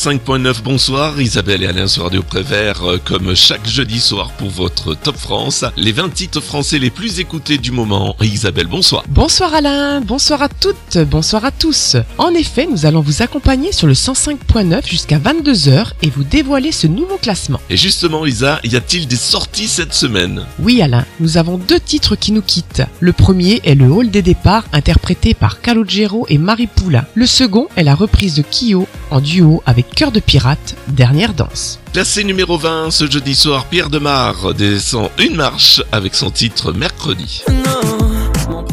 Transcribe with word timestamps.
du 0.00 0.08
105.9, 0.08 0.62
bonsoir. 0.62 1.20
Isabelle 1.20 1.62
et 1.62 1.66
Alain 1.66 1.86
sur 1.86 2.04
Radio 2.04 2.22
Prévert, 2.22 2.82
euh, 2.84 2.98
comme 3.04 3.34
chaque 3.34 3.66
jeudi 3.68 4.00
soir 4.00 4.30
pour 4.32 4.48
votre 4.48 4.94
Top 4.94 5.16
France. 5.16 5.64
Les 5.76 5.92
20 5.92 6.10
titres 6.10 6.40
français 6.40 6.78
les 6.78 6.90
plus 6.90 7.20
écoutés 7.20 7.58
du 7.58 7.70
moment. 7.70 8.16
Isabelle, 8.22 8.66
bonsoir. 8.66 9.04
Bonsoir 9.08 9.54
Alain, 9.54 10.00
bonsoir 10.00 10.42
à 10.42 10.48
toutes, 10.48 10.98
bonsoir 11.06 11.44
à 11.44 11.50
tous. 11.50 11.96
En 12.18 12.32
effet, 12.34 12.66
nous 12.70 12.86
allons 12.86 13.00
vous 13.00 13.22
accompagner 13.22 13.72
sur 13.72 13.86
le 13.86 13.92
105.9 13.92 14.88
jusqu'à 14.88 15.18
22h 15.18 15.92
et 16.02 16.08
vous 16.10 16.24
dévoiler 16.24 16.72
ce 16.72 16.86
nouveau 16.86 17.18
classement. 17.18 17.60
Et 17.68 17.76
justement, 17.76 18.24
Isa, 18.24 18.60
y 18.64 18.76
a-t-il 18.76 19.06
des 19.06 19.16
sorties 19.16 19.68
cette 19.68 19.94
semaine? 19.94 20.46
Oui 20.60 20.80
Alain, 20.80 21.04
nous 21.18 21.36
avons 21.36 21.58
deux 21.58 21.80
titres 21.80 22.16
qui 22.16 22.32
nous 22.32 22.42
quittent. 22.42 22.82
Le 23.00 23.12
premier 23.12 23.60
est 23.64 23.74
le 23.74 23.90
Hall 23.90 24.10
des 24.10 24.22
départs, 24.22 24.64
interprété 24.72 25.34
par 25.34 25.60
Calogero 25.60 26.26
et 26.28 26.38
Marie 26.38 26.68
Poula. 26.68 27.04
Le 27.14 27.26
second 27.26 27.68
est 27.76 27.84
la 27.84 27.94
reprise 27.94 28.34
de 28.34 28.42
Kyo 28.42 28.86
en 29.10 29.20
duo 29.20 29.62
avec 29.66 29.89
Cœur 29.94 30.12
de 30.12 30.20
Pirate, 30.20 30.76
Dernière 30.88 31.34
Danse. 31.34 31.78
Classé 31.92 32.24
numéro 32.24 32.56
20, 32.56 32.90
ce 32.90 33.10
jeudi 33.10 33.34
soir, 33.34 33.66
Pierre 33.66 33.90
Demar 33.90 34.54
descend 34.54 35.10
une 35.18 35.36
marche 35.36 35.82
avec 35.92 36.14
son 36.14 36.30
titre 36.30 36.72
Mercredi. 36.72 37.42
Non, 37.48 38.08
mon 38.48 38.64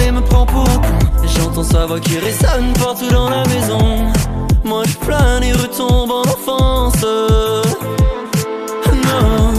et 0.00 0.12
me 0.12 0.20
prend 0.20 0.46
pour. 0.46 0.68
J'entends 1.36 1.64
sa 1.64 1.86
voix 1.86 2.00
qui 2.00 2.18
résonne 2.18 2.72
partout 2.78 3.10
dans 3.10 3.30
la 3.30 3.44
maison. 3.48 4.12
Moi 4.64 4.82
je 4.86 4.96
plane 5.04 5.42
et 5.42 5.52
retombe 5.52 6.10
en 6.10 6.22
enfance. 6.22 7.02
Non, 9.04 9.52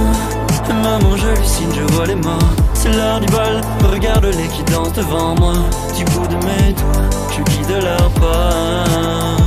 maman 0.81 1.17
j'hallucine, 1.17 1.73
je 1.75 1.93
vois 1.93 2.05
les 2.05 2.15
morts. 2.15 2.39
C'est 2.73 2.91
l'heure 2.91 3.19
du 3.19 3.27
bal, 3.27 3.61
regarde-les 3.91 4.47
qui 4.47 4.63
dansent 4.71 4.93
devant 4.93 5.35
moi. 5.35 5.53
Du 5.97 6.05
bout 6.05 6.27
de 6.27 6.35
mes 6.45 6.73
doigts, 6.73 7.09
je 7.31 7.41
guide 7.51 7.83
leur 7.83 8.09
pas. 8.11 9.42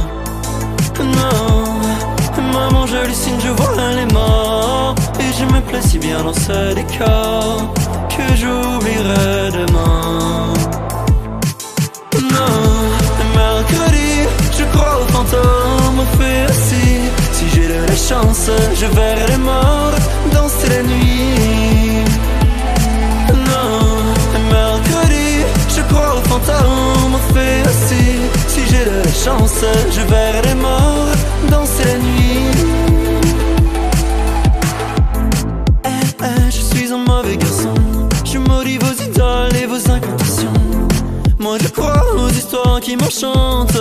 J'hallucine, 2.86 3.38
je 3.40 3.48
vois 3.48 3.92
les 3.94 4.06
morts. 4.12 4.94
Et 5.20 5.32
je 5.38 5.44
me 5.44 5.60
plais 5.60 5.82
si 5.82 5.98
bien 5.98 6.22
dans 6.22 6.32
ce 6.32 6.74
décor 6.74 7.72
que 8.08 8.34
j'oublierai 8.34 9.50
demain. 9.52 10.55
Qui 42.96 43.04
m'enchantent. 43.04 43.80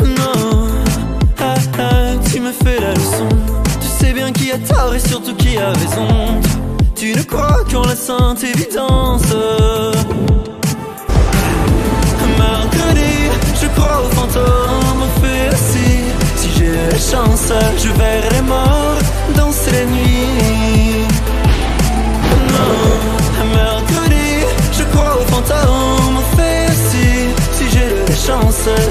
Non, 0.00 0.68
ah, 1.40 1.54
ah, 1.78 2.30
tu 2.30 2.40
me 2.40 2.52
fais 2.52 2.80
la 2.80 2.94
leçon. 2.94 3.28
Tu 3.80 3.86
sais 3.86 4.12
bien 4.12 4.32
qui 4.32 4.52
a 4.52 4.58
tort 4.58 4.94
et 4.94 5.00
surtout 5.00 5.34
qui 5.34 5.56
a 5.58 5.68
raison. 5.68 6.40
Tu 6.94 7.14
ne 7.14 7.22
crois 7.22 7.64
qu'en 7.70 7.82
la 7.82 7.96
sainte 7.96 8.42
évidence. 8.44 9.22
Mercredi, 12.38 13.30
je 13.60 13.66
crois 13.68 14.02
aux 14.04 14.14
fantômes, 14.14 15.08
fait 15.22 15.48
aussi. 15.54 15.90
Si 16.36 16.48
j'ai 16.58 16.72
la 16.72 16.98
chance, 16.98 17.52
je 17.78 17.88
verrai 17.88 18.30
les 18.30 18.42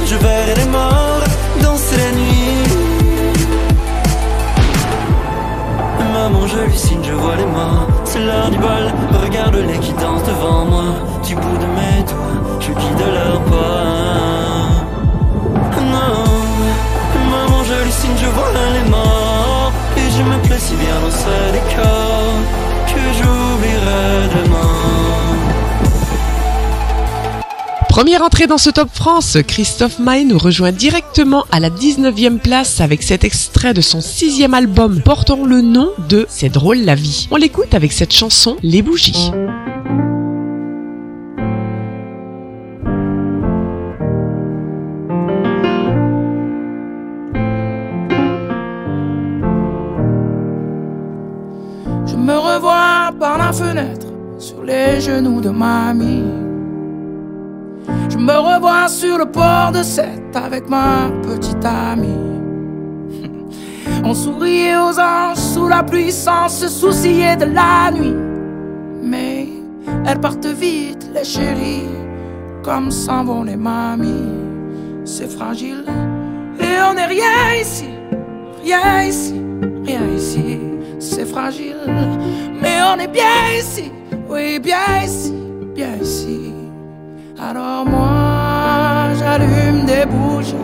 je 0.06 0.16
verrai 0.16 0.53
les 0.56 0.66
morts 0.66 1.23
danser 1.61 1.97
la 1.97 2.11
nuit. 2.11 2.63
Maman, 6.13 6.47
j'hallucine, 6.47 7.03
je 7.03 7.13
vois 7.13 7.35
les 7.35 7.45
morts. 7.45 7.88
C'est 8.06 8.19
l'heure 8.19 8.51
du 8.51 8.59
bal, 8.59 8.94
regarde-les 9.23 9.79
qui 9.79 9.94
dansent 9.94 10.23
devant 10.23 10.66
moi. 10.66 10.84
Du 11.25 11.35
bout 11.35 11.57
de 11.57 11.66
mes 11.78 12.03
doigts, 12.03 12.59
je 12.59 12.67
guide 12.67 13.03
leur 13.17 13.41
pas. 13.41 14.67
Non, 15.95 16.23
maman, 17.31 17.63
j'hallucine, 17.67 18.16
je 18.22 18.28
vois 18.28 18.51
les 18.73 18.90
morts. 18.90 19.73
Et 19.97 20.09
je 20.16 20.22
me 20.22 20.38
plais 20.44 20.59
si 20.59 20.75
bien 20.75 20.97
dans 21.03 21.16
ce 21.23 21.51
décor 21.51 22.23
que 22.88 23.01
j'oublierai 23.17 24.29
demain. 24.35 25.42
Première 27.93 28.23
entrée 28.23 28.47
dans 28.47 28.57
ce 28.57 28.71
Top 28.71 28.89
France, 28.91 29.37
Christophe 29.47 29.99
Maé 29.99 30.23
nous 30.25 30.39
rejoint 30.39 30.71
directement 30.71 31.45
à 31.51 31.59
la 31.59 31.69
19e 31.69 32.39
place 32.39 32.81
avec 32.81 33.03
cet 33.03 33.23
extrait 33.23 33.75
de 33.75 33.81
son 33.81 34.01
sixième 34.01 34.55
album 34.55 34.99
portant 35.03 35.45
le 35.45 35.61
nom 35.61 35.91
de 36.09 36.25
C'est 36.27 36.49
drôle 36.49 36.79
la 36.79 36.95
vie. 36.95 37.27
On 37.29 37.35
l'écoute 37.35 37.75
avec 37.75 37.91
cette 37.91 38.11
chanson 38.11 38.57
Les 38.63 38.81
bougies. 38.81 39.29
Je 52.07 52.15
me 52.15 52.35
revois 52.35 53.11
par 53.19 53.37
la 53.37 53.53
fenêtre 53.53 54.07
sur 54.39 54.63
les 54.63 54.99
genoux 54.99 55.41
de 55.41 55.49
mamie. 55.51 56.53
Me 58.23 58.38
revois 58.38 58.88
sur 58.88 59.17
le 59.17 59.25
port 59.25 59.73
de 59.73 59.84
Sète 59.84 60.34
avec 60.34 60.69
ma 60.69 61.09
petite 61.23 61.66
amie. 61.66 62.39
On 64.06 64.13
souriait 64.13 64.78
aux 64.78 64.97
anges 64.97 65.35
sous 65.53 65.67
la 65.67 65.84
pluie 65.84 66.13
sans 66.13 66.47
se 66.47 66.69
soucier 66.69 67.35
de 67.35 67.44
la 67.44 67.91
nuit. 67.91 68.16
Mais 69.01 69.50
elles 70.06 70.22
partent 70.22 70.45
vite, 70.45 71.09
les 71.13 71.25
chéris, 71.25 71.89
comme 72.63 72.91
s'en 72.91 73.25
vont 73.25 73.44
les 73.44 73.57
mamies. 73.57 74.31
C'est 75.03 75.29
fragile 75.29 75.84
et 76.61 76.81
on 76.90 76.94
n'est 76.94 77.07
rien 77.07 77.55
ici, 77.59 77.90
rien 78.63 79.03
ici, 79.03 79.35
rien 79.84 80.07
ici. 80.16 80.59
C'est 80.97 81.25
fragile, 81.25 81.75
mais 82.61 82.78
on 82.88 82.97
est 83.01 83.11
bien 83.11 83.51
ici, 83.59 83.91
oui, 84.29 84.59
bien 84.59 85.03
ici, 85.03 85.34
bien 85.75 85.97
ici. 86.01 86.53
Alors 87.39 87.85
moi, 87.85 89.09
j'allume 89.17 89.85
des 89.85 90.05
bougies, 90.05 90.55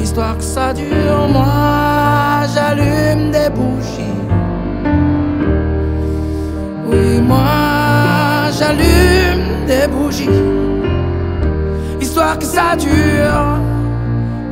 histoire 0.00 0.36
que 0.36 0.42
ça 0.42 0.74
dure. 0.74 1.28
Moi, 1.32 2.46
j'allume 2.54 3.30
des 3.30 3.48
bougies. 3.48 4.20
Oui, 6.86 7.20
moi, 7.22 8.50
j'allume 8.58 9.66
des 9.66 9.88
bougies, 9.88 10.28
histoire 12.00 12.38
que 12.38 12.44
ça 12.44 12.76
dure. 12.76 13.58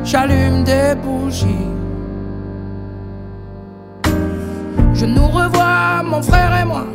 J'allume 0.03 0.63
des 0.63 0.95
bougies. 1.03 1.67
Je 4.93 5.05
nous 5.05 5.27
revois, 5.27 6.03
mon 6.03 6.21
frère 6.21 6.59
et 6.61 6.65
moi. 6.65 6.85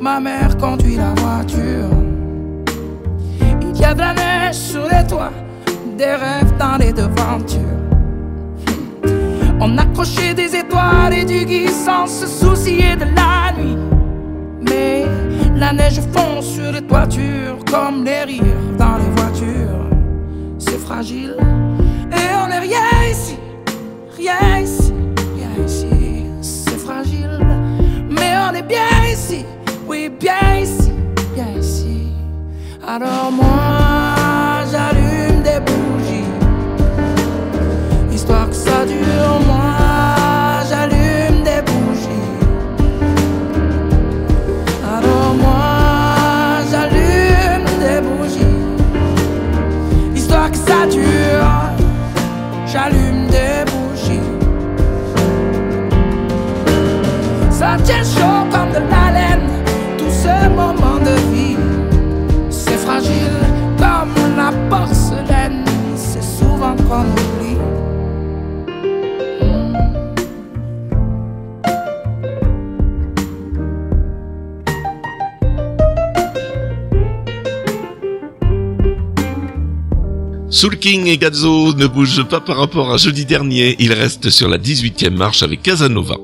Ma 0.00 0.20
mère 0.20 0.56
conduit 0.56 0.96
la 0.96 1.12
voiture. 1.20 2.07
Y 3.80 3.84
a 3.84 3.94
de 3.94 4.00
la 4.00 4.12
neige 4.12 4.56
sur 4.56 4.88
les 4.88 5.06
toits, 5.06 5.32
des 5.96 6.14
rêves 6.16 6.56
dans 6.58 6.76
les 6.78 6.92
devantures. 6.92 7.60
On 9.60 9.78
accrochait 9.78 10.34
des 10.34 10.56
étoiles 10.56 11.14
et 11.14 11.24
du 11.24 11.44
gui 11.44 11.68
sans 11.68 12.06
se 12.06 12.26
soucier 12.26 12.96
de 12.96 13.04
la 13.14 13.52
nuit. 13.56 13.76
Mais 14.68 15.04
la 15.54 15.72
neige 15.72 16.00
fond 16.12 16.42
sur 16.42 16.72
les 16.72 16.82
toitures 16.82 17.58
comme 17.70 18.04
les 18.04 18.24
rires 18.24 18.72
dans 18.76 18.96
les 18.96 19.10
voitures. 19.20 19.86
C'est 20.58 20.78
fragile 20.78 21.36
et 22.10 22.34
on 22.42 22.48
n'est 22.48 22.60
rien 22.60 23.08
ici, 23.08 23.36
rien 24.16 24.58
ici, 24.58 24.92
rien 25.36 25.64
ici. 25.64 26.24
C'est 26.40 26.78
fragile, 26.78 27.46
mais 28.10 28.34
on 28.50 28.54
est 28.54 28.62
bien 28.62 29.04
ici, 29.12 29.44
oui, 29.86 30.10
bien 30.18 30.58
ici, 30.60 30.90
bien 31.34 31.60
ici. 31.60 31.97
Alors 32.90 33.30
moi, 33.30 34.64
j'allume 34.72 35.42
des 35.42 35.60
bougies, 35.60 36.24
histoire 38.10 38.48
que 38.48 38.54
ça 38.54 38.86
dure. 38.86 39.40
Moi, 39.46 39.67
King 80.90 81.06
et 81.06 81.18
Gazzo 81.18 81.74
ne 81.74 81.86
bougent 81.86 82.26
pas 82.26 82.40
par 82.40 82.56
rapport 82.56 82.90
à 82.90 82.96
jeudi 82.96 83.26
dernier, 83.26 83.76
ils 83.78 83.92
restent 83.92 84.30
sur 84.30 84.48
la 84.48 84.56
18e 84.56 85.10
marche 85.10 85.42
avec 85.42 85.60
Casanova. 85.60 86.14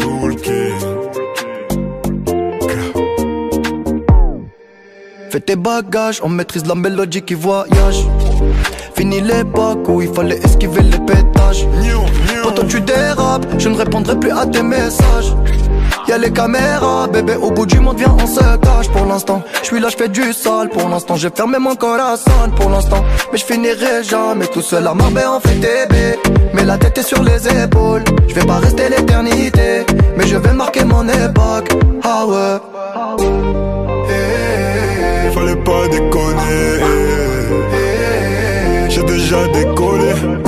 Soul 0.00 0.34
King. 0.34 0.80
Fais 5.30 5.40
tes 5.42 5.54
bagages, 5.54 6.20
on 6.24 6.28
maîtrise 6.28 6.66
la 6.66 6.74
mélodie 6.74 7.22
qui 7.22 7.34
voyage. 7.34 8.00
Fini 8.96 9.20
l'époque 9.20 9.88
où 9.88 10.02
il 10.02 10.08
fallait 10.08 10.38
esquiver 10.38 10.82
les 10.82 10.98
pétages. 10.98 11.64
Quand 12.56 12.66
tu 12.66 12.80
dérapes, 12.80 13.46
je 13.58 13.68
ne 13.68 13.76
répondrai 13.76 14.18
plus 14.18 14.30
à 14.30 14.46
tes 14.46 14.62
messages. 14.62 15.36
Y'a 16.08 16.18
les 16.18 16.32
caméras, 16.32 17.08
bébé, 17.08 17.34
au 17.34 17.50
bout 17.50 17.66
du 17.66 17.80
monde, 17.80 17.98
viens, 17.98 18.16
on 18.22 18.26
se 18.26 18.40
cache 18.58 18.88
pour 18.92 19.04
l'instant. 19.04 19.42
Je 19.60 19.66
suis 19.66 19.80
là, 19.80 19.88
je 19.90 19.96
fais 19.96 20.08
du 20.08 20.32
sale 20.32 20.68
pour 20.70 20.88
l'instant. 20.88 21.16
J'ai 21.16 21.30
fermé 21.30 21.58
mon 21.58 21.74
corazon 21.74 22.30
pour 22.54 22.70
l'instant. 22.70 23.04
Mais 23.32 23.38
je 23.38 23.44
finirai 23.44 24.04
jamais 24.04 24.46
tout 24.46 24.62
seul 24.62 24.86
à 24.86 24.94
Marbella, 24.94 25.34
on 25.34 25.40
fait 25.40 25.56
bébés. 25.56 26.18
Mais 26.54 26.64
la 26.64 26.78
tête 26.78 26.96
est 26.98 27.02
sur 27.02 27.22
les 27.22 27.46
épaules. 27.62 28.04
Je 28.28 28.34
vais 28.34 28.46
pas 28.46 28.58
rester 28.58 28.88
l'éternité, 28.88 29.84
mais 30.16 30.26
je 30.26 30.36
vais 30.36 30.52
marquer 30.52 30.84
mon 30.84 31.06
époque. 31.08 31.70
Ah 32.02 32.24
ouais. 32.26 32.58
Fallait 35.34 35.56
pas 35.56 35.88
déconner. 35.88 36.80
J'ai 38.88 39.02
déjà 39.02 39.46
décollé. 39.48 40.45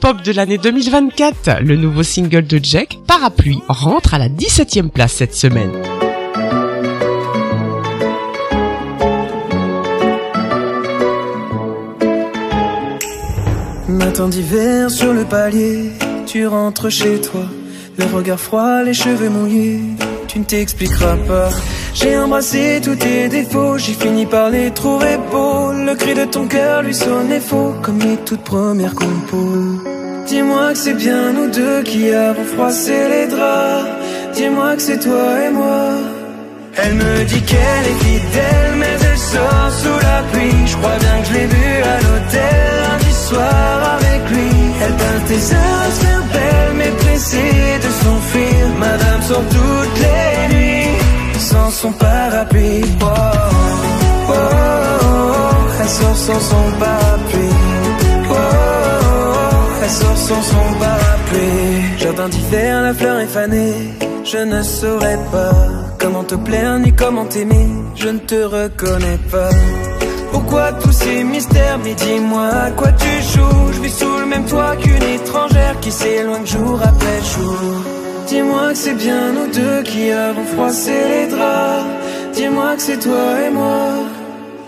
Pop 0.00 0.20
de 0.22 0.32
l'année 0.32 0.58
2024. 0.58 1.60
Le 1.62 1.76
nouveau 1.76 2.02
single 2.02 2.46
de 2.46 2.58
Jack, 2.60 2.98
Parapluie, 3.06 3.60
rentre 3.68 4.14
à 4.14 4.18
la 4.18 4.28
17e 4.28 4.88
place 4.88 5.12
cette 5.12 5.34
semaine. 5.34 5.70
Matin 13.88 14.28
d'hiver 14.28 14.90
sur 14.90 15.12
le 15.12 15.24
palier, 15.24 15.90
tu 16.26 16.46
rentres 16.46 16.90
chez 16.90 17.20
toi. 17.20 17.44
Le 17.96 18.06
regard 18.06 18.40
froid, 18.40 18.82
les 18.82 18.94
cheveux 18.94 19.28
mouillés, 19.28 19.82
tu 20.26 20.40
ne 20.40 20.44
t'expliqueras 20.44 21.16
pas. 21.28 21.50
J'ai 21.94 22.18
embrassé 22.18 22.80
tous 22.82 22.96
tes 22.96 23.28
défauts, 23.28 23.78
j'ai 23.78 23.92
fini 23.92 24.26
par 24.26 24.50
les 24.50 24.72
trouver 24.72 25.16
beaux. 25.30 25.59
Le 25.86 25.94
cri 25.96 26.14
de 26.14 26.24
ton 26.24 26.46
cœur 26.46 26.82
lui 26.82 26.94
sonnait 26.94 27.40
faux, 27.40 27.74
comme 27.82 27.98
les 27.98 28.16
toutes 28.18 28.44
premières 28.44 28.94
compos. 28.94 29.82
Dis-moi 30.26 30.72
que 30.72 30.78
c'est 30.78 30.94
bien 30.94 31.32
nous 31.32 31.50
deux 31.50 31.82
qui 31.82 32.12
avons 32.12 32.44
froissé 32.44 32.96
les 33.08 33.26
draps. 33.26 33.88
Dis-moi 34.34 34.76
que 34.76 34.82
c'est 34.82 35.00
toi 35.00 35.28
et 35.44 35.50
moi. 35.50 35.82
Elle 36.76 36.94
me 36.94 37.24
dit 37.24 37.42
qu'elle 37.42 37.86
est 37.92 38.00
fidèle, 38.04 38.72
mais 38.78 38.96
elle 39.08 39.18
sort 39.18 39.70
sous 39.82 39.98
la 40.08 40.22
pluie. 40.30 40.66
Je 40.66 40.76
crois 40.76 40.98
bien 41.04 41.16
que 41.20 41.26
je 41.28 41.32
l'ai 41.34 41.46
vue 41.46 41.82
à 41.94 41.96
l'hôtel 42.04 42.66
lundi 42.84 43.12
soir 43.28 43.98
avec 43.98 44.20
lui. 44.30 44.50
Elle 44.82 44.94
peint 45.02 45.20
tes 45.28 45.42
heures 45.54 45.82
à 45.86 45.90
se 45.90 46.00
faire 46.04 46.24
belle, 46.34 46.72
mais 46.76 46.90
pressée 47.02 47.78
de 47.84 47.90
s'enfuir. 48.00 48.62
Madame 48.78 49.22
sort 49.22 49.46
toutes 49.50 49.98
les 50.04 50.54
nuits 50.54 51.40
sans 51.40 51.70
son 51.70 51.92
parapluie. 51.92 52.84
Oh, 53.02 53.06
oh, 53.06 54.32
oh, 54.32 54.99
elle 55.80 55.88
sort 55.88 56.16
sans 56.16 56.40
son 56.40 56.64
parapluie. 56.78 57.56
Oh, 58.28 58.32
oh, 58.32 58.34
oh, 58.34 59.82
elle 59.82 59.90
sort 59.90 60.16
sans 60.16 60.42
son 60.42 60.66
parapluie. 60.78 61.98
Jardin 61.98 62.28
d'hiver, 62.28 62.82
la 62.82 62.94
fleur 62.94 63.18
est 63.20 63.26
fanée. 63.26 63.74
Je 64.24 64.38
ne 64.38 64.62
saurais 64.62 65.18
pas 65.32 65.54
comment 65.98 66.24
te 66.24 66.34
plaire 66.34 66.78
ni 66.78 66.92
comment 66.92 67.24
t'aimer. 67.24 67.68
Je 67.96 68.08
ne 68.08 68.18
te 68.18 68.34
reconnais 68.34 69.18
pas. 69.30 69.50
Pourquoi 70.32 70.72
tous 70.72 70.92
ces 70.92 71.24
mystères? 71.24 71.78
Mais 71.82 71.94
dis-moi 71.94 72.46
à 72.46 72.70
quoi 72.70 72.92
tu 72.92 73.12
joues? 73.32 73.72
Je 73.72 73.80
vis 73.80 73.98
sous 73.98 74.18
le 74.18 74.26
même 74.26 74.44
toit 74.44 74.76
qu'une 74.76 75.02
étrangère 75.02 75.80
qui 75.80 75.90
s'éloigne 75.90 76.46
jour 76.46 76.78
après 76.82 77.20
jour. 77.34 77.58
Dis-moi 78.28 78.68
que 78.70 78.78
c'est 78.78 78.94
bien 78.94 79.32
nous 79.32 79.50
deux 79.52 79.82
qui 79.82 80.12
avons 80.12 80.44
froissé 80.44 80.92
les 81.12 81.26
draps. 81.26 81.86
Dis-moi 82.34 82.76
que 82.76 82.82
c'est 82.82 82.98
toi 82.98 83.40
et 83.44 83.50
moi. 83.50 84.09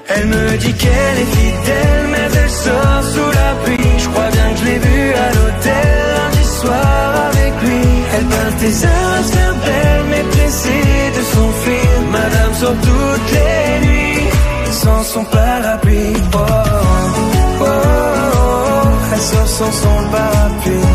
Elle 0.09 0.27
me 0.27 0.57
dit 0.59 0.75
qu'elle 0.75 1.19
est 1.25 1.33
fidèle, 1.37 2.05
mais 2.13 2.29
elle 2.43 2.51
sort 2.51 3.03
sous 3.13 3.31
la 3.41 3.51
pluie. 3.65 3.99
Je 3.99 4.09
crois 4.09 4.31
bien 4.31 4.49
que 4.53 4.59
je 4.61 4.65
l'ai 4.65 4.79
vue 4.79 5.13
à 5.15 5.29
l'hôtel 5.37 5.89
lundi 6.17 6.45
soir 6.61 7.15
avec 7.31 7.53
lui. 7.63 7.83
Elle 8.15 8.25
peint 8.25 8.53
tes 8.61 8.87
heures 8.87 9.15
à 9.19 9.23
se 9.23 9.33
faire 9.33 9.55
belle, 9.67 10.05
mais 10.11 10.25
pressée 10.35 11.13
de 11.17 11.23
s'enfuir. 11.33 11.91
Madame 12.11 12.55
sort 12.55 12.79
toutes 12.83 13.33
les 13.33 13.87
nuits 13.87 14.27
sans 14.73 15.03
son 15.05 15.25
parapluie. 15.25 16.17
Oh, 16.35 16.39
oh, 16.39 17.61
oh, 17.61 17.65
oh, 17.65 18.89
elle 19.13 19.21
sort 19.21 19.49
sans 19.49 19.73
son 19.73 20.11
parapluie. 20.11 20.89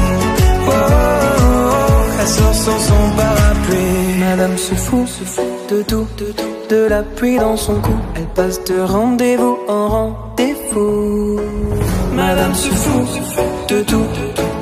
Oh, 0.67 0.71
oh, 0.71 0.81
oh, 1.39 2.21
elle 2.21 2.27
sort 2.27 2.55
sans 2.65 2.79
son 2.79 3.03
parapluie. 3.15 4.17
Madame 4.19 4.57
se 4.57 4.75
fout 4.75 5.07
de 5.69 5.81
tout, 5.83 6.07
de 6.17 6.56
la 6.75 7.03
pluie 7.03 7.37
dans 7.37 7.57
son 7.57 7.75
cou. 7.75 7.95
Elle 8.15 8.27
passe 8.27 8.63
de 8.65 8.79
rendez-vous 8.79 9.57
en 9.67 9.87
rendez-vous. 9.87 11.39
Madame 12.13 12.53
se 12.53 12.69
fout 12.69 13.07
de 13.69 13.81
tout, 13.83 14.07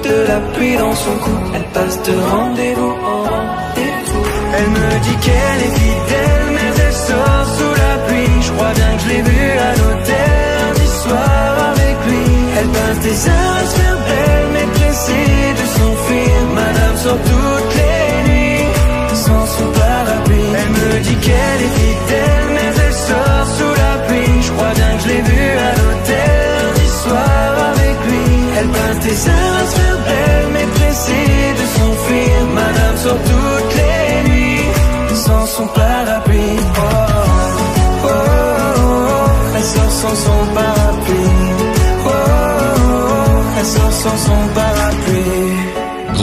de 0.04 0.28
la 0.28 0.40
pluie 0.54 0.78
dans 0.78 0.94
son 0.94 1.16
cou. 1.24 1.32
Elle 1.56 1.68
passe 1.74 2.02
de 2.04 2.14
rendez-vous 2.32 2.94
en 3.14 3.22
rendez-vous. 3.24 4.26
Elle 4.58 4.70
me 4.70 5.04
dit 5.06 5.18
qu'elle 5.26 5.62
est 5.68 5.76
fidèle, 5.80 6.46
mais 6.54 6.82
elle 6.86 6.94
sort 6.94 7.46
sous 7.58 7.76
la 7.84 7.96
pluie. 8.08 8.42
Je 8.42 8.52
crois 8.52 8.74
bien 8.74 8.92
que 8.96 9.02
je 9.04 9.10
l'ai 9.10 9.22
à 9.70 9.72
l'hôtel 9.76 10.46
lundi 10.60 10.88
soir 11.04 11.72
avec 11.72 11.96
lui. 12.08 12.26
Elle 12.60 12.68
passe 12.68 13.00
des 13.00 13.30
heures 13.30 13.56
à 13.62 13.66
se 13.66 13.76
faire 13.80 13.98
belle, 14.08 14.48
mais 14.54 14.68
pressée 14.74 15.54
de 15.60 15.66
s'enfuir. 15.68 15.85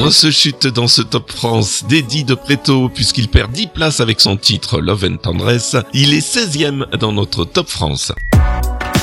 Grosse 0.03 0.31
chute 0.31 0.67
dans 0.67 0.89
ce 0.89 1.01
Top 1.01 1.31
France 1.31 1.85
d'Eddie 1.85 2.25
de 2.25 2.35
Preto 2.35 2.89
puisqu'il 2.89 3.29
perd 3.29 3.53
10 3.53 3.69
places 3.69 4.01
avec 4.01 4.21
son 4.21 4.37
titre 4.37 4.81
Love 4.81 5.05
and 5.05 5.19
Tendresse. 5.19 5.77
Il 5.95 6.13
est 6.13 6.19
16e 6.19 6.97
dans 6.97 7.13
notre 7.13 7.45
Top 7.45 7.69
France. 7.69 8.11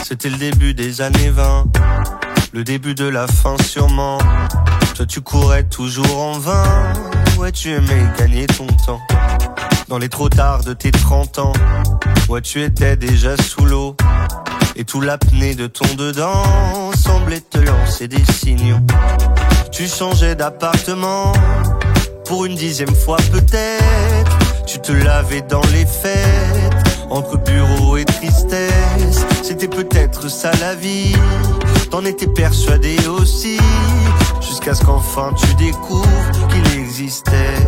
C'était 0.04 0.30
le 0.30 0.36
début 0.36 0.74
des 0.74 1.00
années 1.00 1.30
20, 1.30 1.68
le 2.52 2.66
début 2.66 2.96
de 2.96 3.06
la 3.06 3.28
fin 3.28 3.56
sûrement. 3.64 4.18
Toi 4.94 5.06
tu 5.06 5.22
courais 5.22 5.64
toujours 5.64 6.20
en 6.20 6.38
vain, 6.38 6.92
ouais 7.38 7.54
tu 7.54 7.70
aimais 7.70 8.06
gagner 8.18 8.46
ton 8.46 8.68
temps. 8.86 9.00
Dans 9.88 10.00
les 10.00 10.10
trop 10.10 10.28
tard 10.28 10.66
de 10.66 10.74
tes 10.74 10.92
30 10.92 11.40
ans, 11.40 11.54
ouais 12.28 12.42
tu 12.42 12.62
étais 12.62 12.98
déjà 12.98 13.38
sous 13.38 13.64
l'eau. 13.64 13.96
Et 14.80 14.86
tout 14.86 15.02
l'apnée 15.02 15.56
de 15.56 15.68
ton 15.68 15.94
dedans 15.96 16.94
semblait 16.98 17.42
te 17.42 17.58
lancer 17.58 18.08
des 18.08 18.24
signaux. 18.32 18.78
Tu 19.74 19.90
changeais 19.90 20.36
d'appartement 20.36 21.34
pour 22.24 22.46
une 22.46 22.56
dixième 22.56 22.96
fois 22.96 23.18
peut-être. 23.30 24.40
Tu 24.66 24.80
te 24.80 24.94
lavais 24.94 25.42
dans 25.42 25.66
les 25.74 25.86
fêtes, 25.86 27.04
entre 27.10 27.38
bureau 27.40 27.98
et 27.98 28.06
tristesse. 28.06 29.26
C'était 29.44 29.68
peut-être 29.68 30.30
ça 30.30 30.52
la 30.62 30.76
vie, 30.76 31.14
t'en 31.92 32.06
étais 32.06 32.28
persuadé 32.28 32.96
aussi. 33.06 33.60
Jusqu'à 34.40 34.76
ce 34.76 34.86
qu'enfin 34.86 35.34
tu 35.34 35.54
découvres 35.56 36.48
qu'il 36.54 36.80
existait 36.80 37.68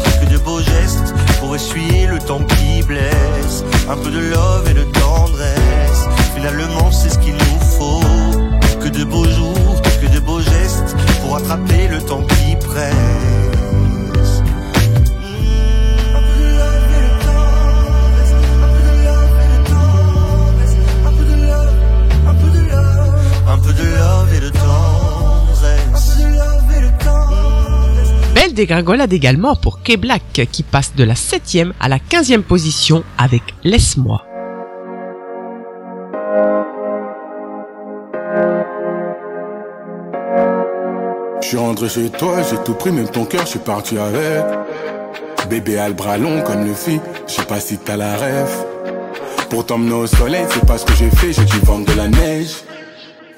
beaux 0.41 0.59
gestes, 0.61 1.13
pour 1.39 1.55
essuyer 1.55 2.07
le 2.07 2.19
temps 2.19 2.43
qui 2.43 2.83
blesse. 2.83 3.63
Un 3.89 3.97
peu 3.97 4.09
de 4.11 4.19
love 4.19 4.69
et 4.69 4.73
de 4.73 4.83
tendresse, 4.83 6.07
finalement 6.35 6.91
c'est 6.91 7.09
ce 7.09 7.19
qu'il 7.19 7.33
nous 7.33 7.59
faut. 7.77 8.01
Que 8.79 8.89
de 8.89 9.03
beaux 9.03 9.25
jours, 9.25 9.81
que 10.01 10.07
de 10.07 10.19
beaux 10.19 10.41
gestes, 10.41 10.95
pour 11.21 11.37
attraper 11.37 11.87
le 11.87 12.01
temps 12.01 12.23
qui 12.23 12.55
presse. 12.55 12.95
Un 23.47 23.57
peu 23.57 23.73
de 23.73 23.83
love 23.83 24.33
et 24.33 24.39
de 24.39 24.49
tendresse, 24.49 24.80
Dégringolade 28.53 29.13
également 29.13 29.55
pour 29.55 29.81
K-Black 29.81 30.47
qui 30.51 30.63
passe 30.63 30.95
de 30.95 31.03
la 31.03 31.13
7e 31.13 31.71
à 31.79 31.87
la 31.87 31.97
15e 31.97 32.41
position 32.41 33.03
avec 33.17 33.41
Laisse-moi. 33.63 34.25
Je 41.41 41.47
suis 41.47 41.57
rentré 41.57 41.89
chez 41.89 42.09
toi, 42.09 42.37
j'ai 42.49 42.57
tout 42.63 42.75
pris, 42.75 42.91
même 42.91 43.09
ton 43.09 43.25
cœur, 43.25 43.41
je 43.41 43.51
suis 43.51 43.59
parti 43.59 43.97
avec. 43.97 44.45
Bébé 45.49 45.77
a 45.77 45.89
le 45.89 45.93
bras 45.93 46.17
long 46.17 46.41
comme 46.43 46.65
le 46.65 46.73
fit, 46.73 47.01
je 47.27 47.33
sais 47.33 47.43
pas 47.43 47.59
si 47.59 47.77
t'as 47.77 47.97
la 47.97 48.15
rêve. 48.15 48.65
Pour 49.49 49.65
t'emmener 49.65 49.93
au 49.93 50.07
soleil, 50.07 50.45
c'est 50.49 50.65
pas 50.65 50.77
ce 50.77 50.85
que 50.85 50.93
j'ai 50.93 51.09
fait, 51.09 51.33
j'ai 51.33 51.43
dû 51.43 51.57
vendre 51.65 51.85
de 51.85 51.97
la 51.97 52.07
neige. 52.07 52.55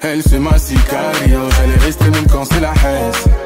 Elle 0.00 0.22
c'est 0.22 0.38
ma 0.38 0.58
sicario, 0.58 1.40
est 1.48 1.84
restée 1.84 2.10
même 2.10 2.26
quand 2.30 2.44
c'est 2.44 2.60
la 2.60 2.72
haine. 2.72 3.43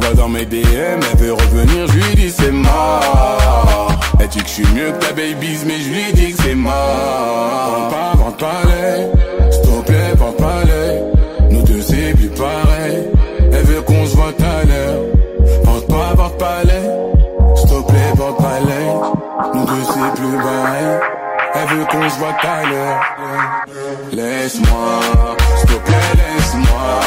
Vois 0.00 0.14
dans 0.14 0.28
mes 0.28 0.44
DM, 0.46 1.00
elle 1.12 1.18
veut 1.18 1.32
revenir, 1.34 1.86
je 1.86 1.92
lui 1.92 2.14
dis 2.14 2.30
c'est 2.30 2.50
mort. 2.50 3.88
Elle 4.18 4.28
dit 4.28 4.38
que 4.38 4.48
je 4.48 4.52
suis 4.52 4.66
mieux 4.74 4.90
que 4.92 5.04
ta 5.04 5.12
babies, 5.12 5.58
mais 5.66 5.78
je 5.78 5.88
lui 5.90 6.12
dis 6.14 6.32
que 6.32 6.42
c'est 6.42 6.54
mort. 6.54 6.72
Vente 6.72 7.90
pas, 7.90 8.12
vente 8.16 8.36
pas 8.38 8.68
l'œil, 8.68 9.06
s'il 9.50 9.62
te 9.62 9.86
plaît, 9.86 10.14
vente 10.16 10.36
pas 10.36 10.64
l'œil. 10.64 11.02
Nous 11.50 11.62
deux 11.62 11.82
c'est 11.82 12.14
plus 12.14 12.28
pareil. 12.28 13.08
Elle 13.52 13.64
veut 13.64 13.82
qu'on 13.82 14.06
se 14.06 14.16
voit 14.16 14.28
à 14.28 14.64
l'heure. 14.64 15.02
Porte 15.64 15.86
pas, 15.88 16.14
porte 16.16 16.38
pas 16.38 16.64
l'œil. 16.64 16.90
S'il 17.56 17.68
te 17.68 17.82
plaît, 17.88 18.12
porte 18.16 18.38
pas 18.38 18.60
l'œil. 18.60 18.92
Nous 19.54 19.64
deux 19.64 19.84
c'est 19.86 20.20
plus 20.20 20.36
pareil. 20.38 21.00
Elle 21.54 21.76
veut 21.76 21.84
qu'on 21.84 22.08
se 22.08 22.18
voit 22.18 22.36
à 22.42 22.62
l'heure. 22.62 23.00
Laisse-moi, 24.12 25.00
s'il 25.58 25.78
plaît, 25.80 26.12
laisse-moi. 26.14 27.00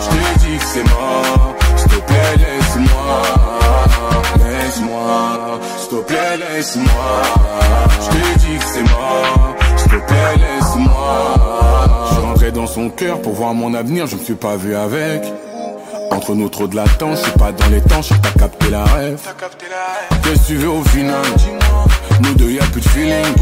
Je 0.00 0.08
te 0.08 0.38
dis 0.38 0.58
que 0.58 0.64
c'est 0.64 0.84
mort. 0.84 1.53
Plaît, 2.06 2.36
laisse-moi. 2.38 3.22
Laisse-moi, 4.38 5.60
s'il 5.78 5.88
te 5.88 6.02
plaît, 6.04 6.36
laisse-moi. 6.36 7.22
Je 8.00 8.08
te 8.08 8.38
dis 8.38 8.58
que 8.58 8.64
c'est 8.64 8.82
mort. 8.82 9.54
S'il 9.76 9.90
te 9.90 9.96
plaît, 10.06 10.36
laisse-moi. 10.36 11.34
Je 12.14 12.20
rentré 12.20 12.52
dans 12.52 12.66
son 12.66 12.88
cœur 12.90 13.20
pour 13.22 13.32
voir 13.34 13.54
mon 13.54 13.74
avenir, 13.74 14.06
je 14.06 14.16
me 14.16 14.22
suis 14.22 14.34
pas 14.34 14.56
vu 14.56 14.74
avec. 14.74 15.22
Entre 16.10 16.34
nous 16.34 16.48
trop 16.48 16.66
de 16.66 16.76
latence, 16.76 17.18
je 17.18 17.24
suis 17.24 17.38
pas 17.38 17.52
dans 17.52 17.68
les 17.68 17.80
temps, 17.80 18.02
je 18.02 18.14
pas 18.14 18.38
capté 18.38 18.70
la 18.70 18.84
rêve. 18.84 19.20
Qu'est-ce 20.22 20.40
que 20.42 20.46
tu 20.46 20.56
veux 20.56 20.68
au 20.68 20.82
final 20.82 21.24
Nous 22.22 22.34
deux 22.34 22.50
y'a 22.52 22.64
plus 22.64 22.80
de 22.80 22.88
feeling. 22.88 23.34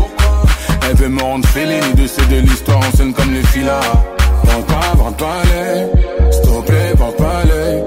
Elle 0.89 0.97
veut 0.97 1.09
me 1.09 1.23
rendre 1.23 1.47
fêlé, 1.49 1.81
nous 1.81 1.95
deux 1.95 2.07
c'est 2.07 2.29
de 2.29 2.37
l'histoire 2.37 2.79
en 2.79 2.97
scène 2.97 3.13
comme 3.13 3.33
les 3.33 3.43
filas. 3.43 3.81
Vente 4.45 4.67
pas, 4.67 4.97
vente 4.97 5.17
pas 5.17 5.43
l'œil, 5.45 5.91
s'il 6.31 6.43
te 6.43 6.67
plaît, 6.67 6.95
pas 7.19 7.45
l'œil. 7.45 7.83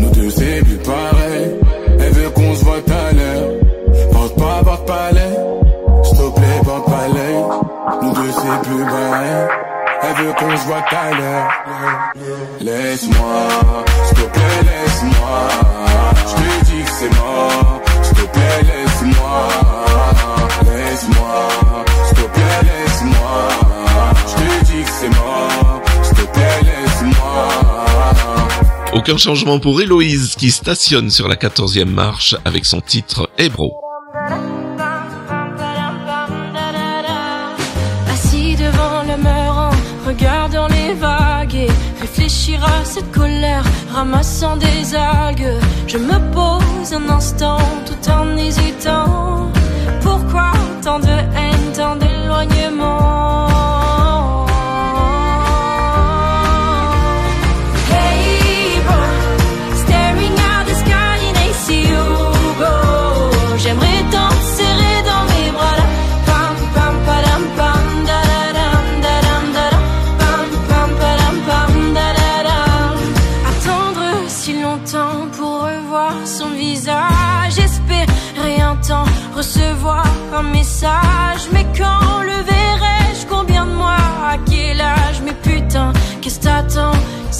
Nous 0.00 0.10
deux 0.10 0.30
c'est 0.30 0.62
plus 0.64 0.78
pareil. 0.78 1.54
Elle 2.00 2.12
veut 2.12 2.30
qu'on 2.30 2.54
se 2.54 2.64
voit 2.64 2.76
à 2.76 3.12
l'heure. 3.12 3.50
Porte 4.12 4.34
pas, 4.36 4.62
porte 4.64 4.86
pas 4.86 5.10
l'œil, 5.12 5.38
s'il 6.04 6.16
te 6.16 6.64
porte 6.64 6.86
pas 6.86 7.08
l'œil. 7.14 7.44
Nous 8.02 8.12
deux 8.12 8.32
c'est 8.32 8.68
plus 8.68 8.84
pareil. 8.84 9.48
Elle 10.02 10.24
veux 10.24 10.32
qu'on 10.32 10.56
se 10.56 10.66
voit 10.66 10.84
à 10.90 11.10
l'heure. 11.10 11.48
Laisse-moi, 12.60 13.48
s'il 14.06 14.16
te 14.16 14.22
plaît, 14.22 14.62
laisse-moi. 14.62 15.38
Je 16.16 16.34
te 16.34 16.64
dis 16.64 16.82
que 16.82 16.90
c'est 16.98 17.14
mort, 17.18 17.80
s'il 18.02 18.16
te 18.16 18.22
plaît, 18.32 18.62
laisse-moi. 18.62 19.38
Laisse-moi, 20.64 21.38
s'il 22.06 22.16
te 22.16 22.22
plaît, 22.22 22.60
laisse-moi. 22.62 23.40
Je 24.26 24.34
te 24.34 24.64
dis 24.64 24.82
que 24.82 24.90
c'est 24.90 25.08
mort, 25.10 25.80
s'il 26.02 26.16
te 26.16 26.22
plaît, 26.32 26.60
laisse-moi. 26.62 27.80
Aucun 28.92 29.16
changement 29.16 29.60
pour 29.60 29.80
Héloïse 29.80 30.34
qui 30.34 30.50
stationne 30.50 31.10
sur 31.10 31.28
la 31.28 31.36
14e 31.36 31.84
marche 31.84 32.34
avec 32.44 32.64
son 32.64 32.80
titre 32.80 33.30
Hébro. 33.38 33.80
Assis 38.08 38.56
devant 38.56 39.02
le 39.02 39.16
mur 39.22 39.70
regardant 40.06 40.66
les 40.66 40.94
vagues 40.94 41.54
et 41.54 41.68
réfléchir 42.00 42.64
à 42.64 42.84
cette 42.84 43.12
colère, 43.12 43.64
ramassant 43.92 44.56
des 44.56 44.94
algues. 44.94 45.54
Je 45.86 45.98
me 45.98 46.18
pose 46.32 46.92
un 46.92 47.08
instant 47.10 47.58
tout 47.86 48.10
en 48.10 48.36
hésitant. 48.36 49.52
Pourquoi 50.02 50.50
tant 50.82 50.98
de 50.98 51.06
haine, 51.06 51.72
tant 51.76 51.94
d'éloignement? 51.94 53.19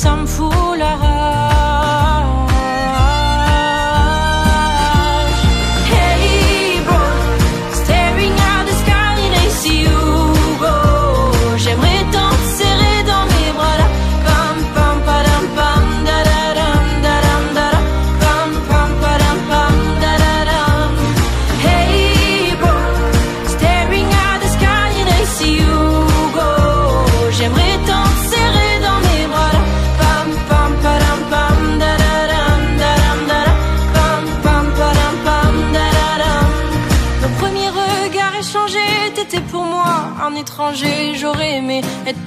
T'attends 0.03 0.27
Ça 0.27 0.60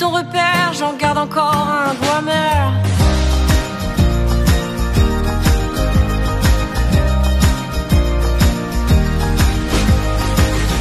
repère, 0.09 0.73
j'en 0.77 0.93
garde 0.93 1.17
encore 1.17 1.67
un 1.67 1.93
goût 1.93 2.13
amer. 2.17 2.73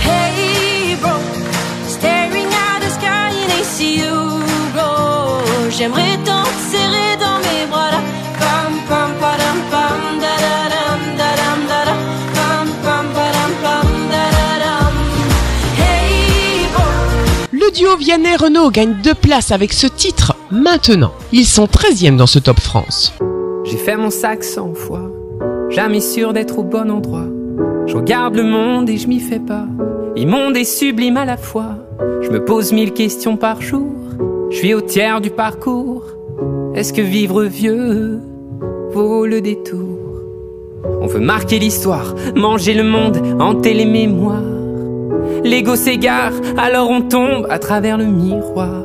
Hey 0.05 0.97
bro, 1.01 1.17
staring 1.89 2.47
at 2.47 2.81
the 2.81 2.91
sky 2.91 3.31
and 3.45 3.53
I 3.53 3.63
see 3.65 3.99
you. 4.01 4.43
J'aimerais 5.71 6.12
duo 17.73 17.97
Vianney-Renault 17.97 18.71
gagne 18.71 18.97
deux 19.03 19.15
places 19.15 19.51
avec 19.51 19.73
ce 19.73 19.87
titre 19.87 20.37
maintenant. 20.51 21.13
Ils 21.33 21.47
sont 21.47 21.65
13e 21.65 22.17
dans 22.17 22.27
ce 22.27 22.39
Top 22.39 22.61
France. 22.61 23.15
J'ai 23.65 23.79
fait 23.79 23.97
mon 23.97 24.11
sac 24.11 24.45
cent 24.45 24.75
fois, 24.75 25.11
jamais 25.71 26.01
sûr 26.01 26.33
d'être 26.33 26.59
au 26.59 26.65
bon 26.65 26.91
endroit. 26.91 27.27
Je 27.87 27.97
regarde 27.97 28.37
le 28.37 28.45
monde 28.45 28.91
et 28.91 28.99
je 28.99 29.09
m'y 29.09 29.21
fais 29.21 29.39
pas. 29.39 29.67
Immonde 30.17 30.57
et 30.57 30.65
sublime 30.65 31.17
à 31.17 31.25
la 31.25 31.37
fois. 31.37 31.77
Je 32.21 32.29
me 32.29 32.45
pose 32.45 32.73
mille 32.73 32.93
questions 32.93 33.37
par 33.37 33.63
jour. 33.63 33.93
Je 34.51 34.57
suis 34.57 34.75
au 34.75 34.83
tiers 34.83 35.21
du 35.21 35.31
parcours. 35.31 36.05
Est-ce 36.75 36.93
que 36.93 37.01
vivre 37.01 37.45
vieux 37.45 38.21
vaut 38.91 39.27
le 39.27 39.41
détour? 39.41 39.99
On 41.01 41.07
veut 41.07 41.21
marquer 41.21 41.59
l'histoire, 41.59 42.15
manger 42.37 42.75
le 42.75 42.85
monde, 42.85 43.19
hanter 43.41 43.73
les 43.73 43.87
mémoires. 43.87 44.52
L'ego 45.45 45.75
s'égare, 45.75 46.33
alors 46.57 46.89
on 46.89 47.03
tombe 47.03 47.47
à 47.51 47.59
travers 47.59 47.99
le 47.99 48.05
miroir. 48.05 48.85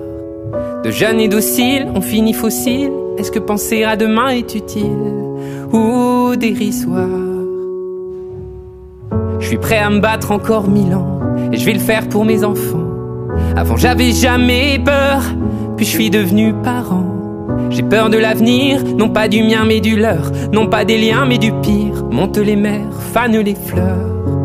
De 0.84 0.90
jeunes 0.90 1.20
et 1.20 1.28
dociles, 1.28 1.88
on 1.94 2.02
finit 2.02 2.34
fossile. 2.34 2.92
Est-ce 3.20 3.32
que 3.32 3.40
penser 3.40 3.84
à 3.84 3.96
demain 3.96 4.30
est 4.30 4.56
utile 4.56 5.14
ou 5.72 6.36
dérisoire? 6.36 7.08
Je 9.40 9.48
suis 9.48 9.58
prêt 9.58 9.78
à 9.78 9.90
me 9.90 10.00
battre 10.00 10.32
encore 10.32 10.68
mille 10.68 10.96
ans 10.96 11.20
et 11.52 11.58
je 11.58 11.66
vais 11.66 11.74
le 11.74 11.80
faire 11.80 12.10
pour 12.10 12.26
mes 12.26 12.44
enfants. 12.44 12.90
Avant 13.56 13.78
j'avais 13.78 14.12
jamais 14.12 14.80
peur, 14.84 15.22
puis 15.76 15.86
je 15.86 15.92
suis 15.92 16.10
devenu 16.10 16.54
parent. 16.64 17.06
J'ai 17.70 17.84
peur 17.84 18.10
de 18.10 18.18
l'avenir, 18.18 18.84
non 18.84 19.10
pas 19.10 19.28
du 19.28 19.44
mien 19.44 19.64
mais 19.66 19.80
du 19.80 19.96
leur, 19.96 20.32
non 20.52 20.68
pas 20.68 20.86
des 20.86 20.98
liens 20.98 21.26
mais 21.28 21.38
du 21.38 21.52
pire. 21.62 22.04
Monte 22.10 22.38
les 22.38 22.56
mers, 22.56 23.02
fanent 23.14 23.42
les 23.42 23.56
fleurs. 23.56 24.37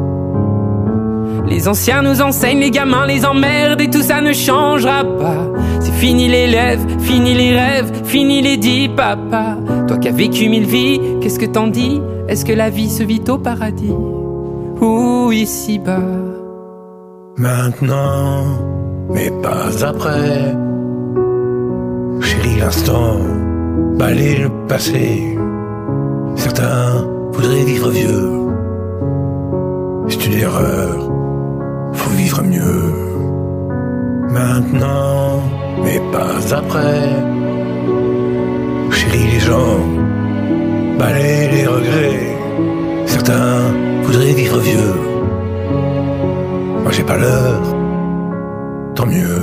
Les 1.53 1.69
anciens 1.69 2.01
nous 2.01 2.23
enseignent, 2.23 2.61
les 2.61 2.71
gamins 2.71 3.07
les 3.07 3.27
emmerdent 3.27 3.83
et 3.83 3.91
tout 3.91 4.01
ça 4.01 4.23
ne 4.23 4.33
changera 4.33 5.05
pas. 5.05 5.53
C'est 5.81 5.93
fini 5.93 6.27
les 6.27 6.47
lèvres, 6.47 6.87
fini 7.01 7.35
les 7.35 7.55
rêves, 7.55 7.93
fini 8.05 8.41
les 8.41 8.57
dix 8.57 8.89
papa. 8.89 9.59
Toi 9.87 9.99
qui 9.99 10.09
as 10.09 10.13
vécu 10.13 10.49
mille 10.49 10.65
vies, 10.65 10.99
qu'est-ce 11.21 11.39
que 11.39 11.45
t'en 11.45 11.67
dis? 11.67 12.01
Est-ce 12.27 12.47
que 12.47 12.55
la 12.55 12.71
vie 12.71 12.89
se 12.89 13.03
vit 13.03 13.21
au 13.29 13.37
paradis? 13.37 13.93
Ou 14.81 15.31
ici-bas? 15.31 16.01
Maintenant, 17.37 18.45
mais 19.11 19.31
pas 19.43 19.85
après. 19.87 20.57
Chérie, 22.23 22.61
l'instant, 22.61 23.19
balayer 23.99 24.39
le 24.39 24.49
passé. 24.69 25.37
Certains 26.35 27.07
voudraient 27.31 27.65
vivre 27.65 27.91
vieux. 27.91 28.31
C'est 30.09 30.27
une 30.27 30.39
erreur, 30.39 31.11
faut 31.93 32.11
vivre 32.11 32.43
mieux. 32.43 32.93
Maintenant, 34.31 35.43
mais 35.83 36.01
pas 36.13 36.55
après. 36.55 37.09
Chérie, 38.91 39.29
les 39.33 39.41
gens, 39.41 39.79
balayer 40.99 41.49
les 41.51 41.67
regrets. 41.67 42.37
Certains 43.07 43.61
voudraient 44.03 44.33
vivre 44.33 44.59
vieux. 44.59 44.95
Moi 46.83 46.91
j'ai 46.93 47.03
pas 47.05 47.17
l'heure, 47.17 47.63
tant 48.95 49.07
mieux. 49.07 49.43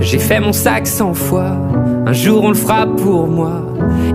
J'ai 0.00 0.18
fait 0.18 0.40
mon 0.40 0.52
sac 0.52 0.86
cent 0.86 1.14
fois, 1.14 1.56
un 2.10 2.12
jour 2.12 2.42
on 2.42 2.48
le 2.48 2.56
fera 2.56 2.86
pour 2.88 3.28
moi. 3.28 3.62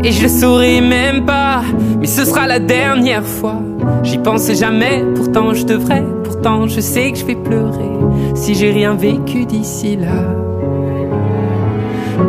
Et 0.04 0.12
je 0.12 0.24
le 0.24 0.28
saurai 0.28 0.82
même 0.82 1.24
pas, 1.24 1.62
mais 1.98 2.08
ce 2.08 2.26
sera 2.26 2.46
la 2.46 2.60
dernière 2.60 3.26
fois. 3.26 3.62
J'y 4.04 4.18
pense 4.18 4.52
jamais, 4.52 5.02
pourtant 5.16 5.54
je 5.54 5.64
devrais, 5.64 6.04
pourtant 6.26 6.68
je 6.68 6.82
sais 6.82 7.14
que 7.14 7.18
je 7.18 7.26
vais 7.26 7.36
pleurer 7.36 7.94
si 8.36 8.54
j'ai 8.54 8.72
rien 8.72 8.96
vécu 8.96 9.46
d'ici 9.46 9.96
là. 9.96 10.28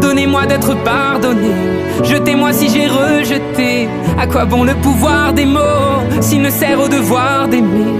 Donnez-moi 0.00 0.46
d'être 0.46 0.76
pardonné, 0.84 1.56
jetez-moi 2.04 2.52
si 2.52 2.68
j'ai 2.68 2.86
rejeté. 2.86 3.88
À 4.20 4.28
quoi 4.28 4.44
bon 4.44 4.62
le 4.62 4.74
pouvoir 4.74 5.32
des 5.32 5.46
mots? 5.46 5.98
S'il 6.20 6.42
ne 6.42 6.50
sert 6.50 6.80
au 6.80 6.88
devoir 6.88 7.48
d'aimer 7.48 7.92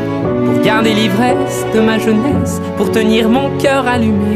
Pour 0.44 0.62
garder 0.62 0.94
l'ivresse 0.94 1.66
de 1.74 1.80
ma 1.80 1.98
jeunesse, 1.98 2.60
pour 2.76 2.92
tenir 2.92 3.28
mon 3.28 3.50
cœur 3.58 3.88
allumé. 3.88 4.35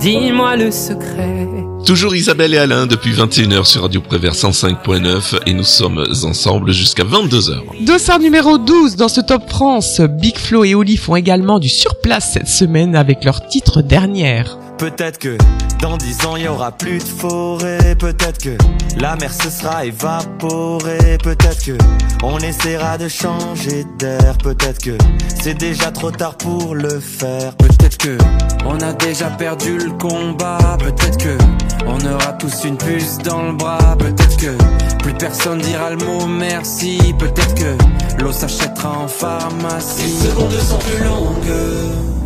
Dis-moi 0.00 0.56
le 0.56 0.70
secret. 0.70 1.48
Toujours 1.86 2.14
Isabelle 2.14 2.54
et 2.54 2.58
Alain 2.58 2.86
depuis 2.86 3.12
21h 3.12 3.64
sur 3.64 3.82
Radio 3.82 4.00
Prévert 4.00 4.34
105.9 4.34 5.38
et 5.46 5.54
nous 5.54 5.64
sommes 5.64 6.04
ensemble 6.24 6.72
jusqu'à 6.72 7.04
22h. 7.04 7.84
Dossard 7.84 8.18
numéro 8.18 8.58
12 8.58 8.96
dans 8.96 9.08
ce 9.08 9.20
Top 9.20 9.48
France. 9.48 10.00
Big 10.00 10.36
Flo 10.36 10.64
et 10.64 10.74
Oli 10.74 10.96
font 10.96 11.16
également 11.16 11.58
du 11.58 11.68
surplace 11.68 12.32
cette 12.32 12.48
semaine 12.48 12.94
avec 12.94 13.24
leur 13.24 13.46
titre 13.46 13.82
dernière. 13.82 14.58
Peut-être 14.78 15.18
que 15.18 15.38
dans 15.80 15.96
dix 15.96 16.26
ans, 16.26 16.36
il 16.36 16.44
y 16.44 16.48
aura 16.48 16.70
plus 16.72 16.98
de 16.98 17.04
forêt. 17.04 17.94
Peut-être 17.94 18.38
que 18.38 18.56
la 18.98 19.16
mer 19.16 19.32
se 19.32 19.48
sera 19.48 19.86
évaporée. 19.86 21.18
Peut-être 21.22 21.64
que 21.64 21.78
on 22.22 22.38
essaiera 22.38 22.98
de 22.98 23.08
changer 23.08 23.84
d'air. 23.98 24.36
Peut-être 24.38 24.82
que 24.82 24.98
c'est 25.42 25.54
déjà 25.54 25.90
trop 25.90 26.10
tard 26.10 26.36
pour 26.36 26.74
le 26.74 27.00
faire. 27.00 27.54
Peut-être 27.56 27.96
que 27.96 28.18
on 28.66 28.78
a 28.80 28.92
déjà 28.92 29.30
perdu 29.30 29.78
le 29.78 29.92
combat. 29.92 30.76
Peut-être 30.78 31.16
que 31.16 31.38
on 31.86 31.98
aura 32.04 32.32
tous 32.34 32.64
une 32.64 32.76
puce 32.76 33.18
dans 33.18 33.42
le 33.44 33.52
bras. 33.52 33.96
Peut-être 33.98 34.36
que 34.36 34.98
plus 34.98 35.14
personne 35.14 35.58
dira 35.58 35.90
le 35.90 35.96
mot 36.04 36.26
merci. 36.26 36.98
Peut-être 37.18 37.54
que 37.54 38.22
l'eau 38.22 38.32
s'achètera 38.32 38.98
en 38.98 39.08
pharmacie. 39.08 40.02
Les 40.02 40.28
secondes 40.28 40.52
sont 40.52 40.78
plus 40.78 41.04
longues 41.04 42.25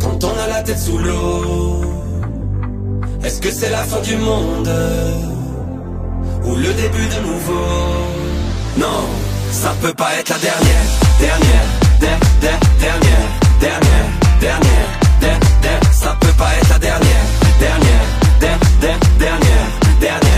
quand 0.00 0.24
on 0.24 0.38
a 0.38 0.46
la 0.48 0.62
tête 0.62 0.78
sous 0.78 0.98
l'eau. 0.98 1.80
Est-ce 3.24 3.40
que 3.40 3.50
c'est 3.50 3.70
la 3.70 3.82
fin 3.84 4.00
du 4.00 4.16
monde? 4.16 4.70
Ou 6.44 6.54
le 6.54 6.72
début 6.82 7.06
de 7.14 7.20
nouveau? 7.26 7.66
Non, 8.78 9.00
ça 9.50 9.74
peut 9.82 9.94
pas 9.94 10.10
être 10.18 10.30
la 10.30 10.38
dernière, 10.38 10.86
dernière, 11.20 11.66
der- 12.00 12.20
der- 12.40 12.60
dernière, 12.80 13.28
dernière, 13.60 14.08
dernière, 14.40 15.40
der- 15.62 15.92
ça 15.92 16.16
peut 16.20 16.32
pas 16.38 16.50
être 16.60 16.68
la 16.70 16.78
dernière, 16.78 17.26
dernière, 17.58 18.06
der- 18.40 18.58
der- 18.80 18.98
dernière, 19.18 19.68
dernière, 20.00 20.18
dernière, 20.20 20.37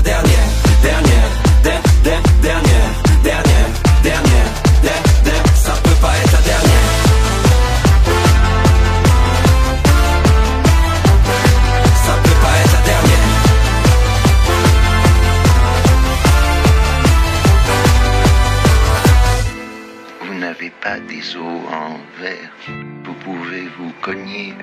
cogner 24.01 24.53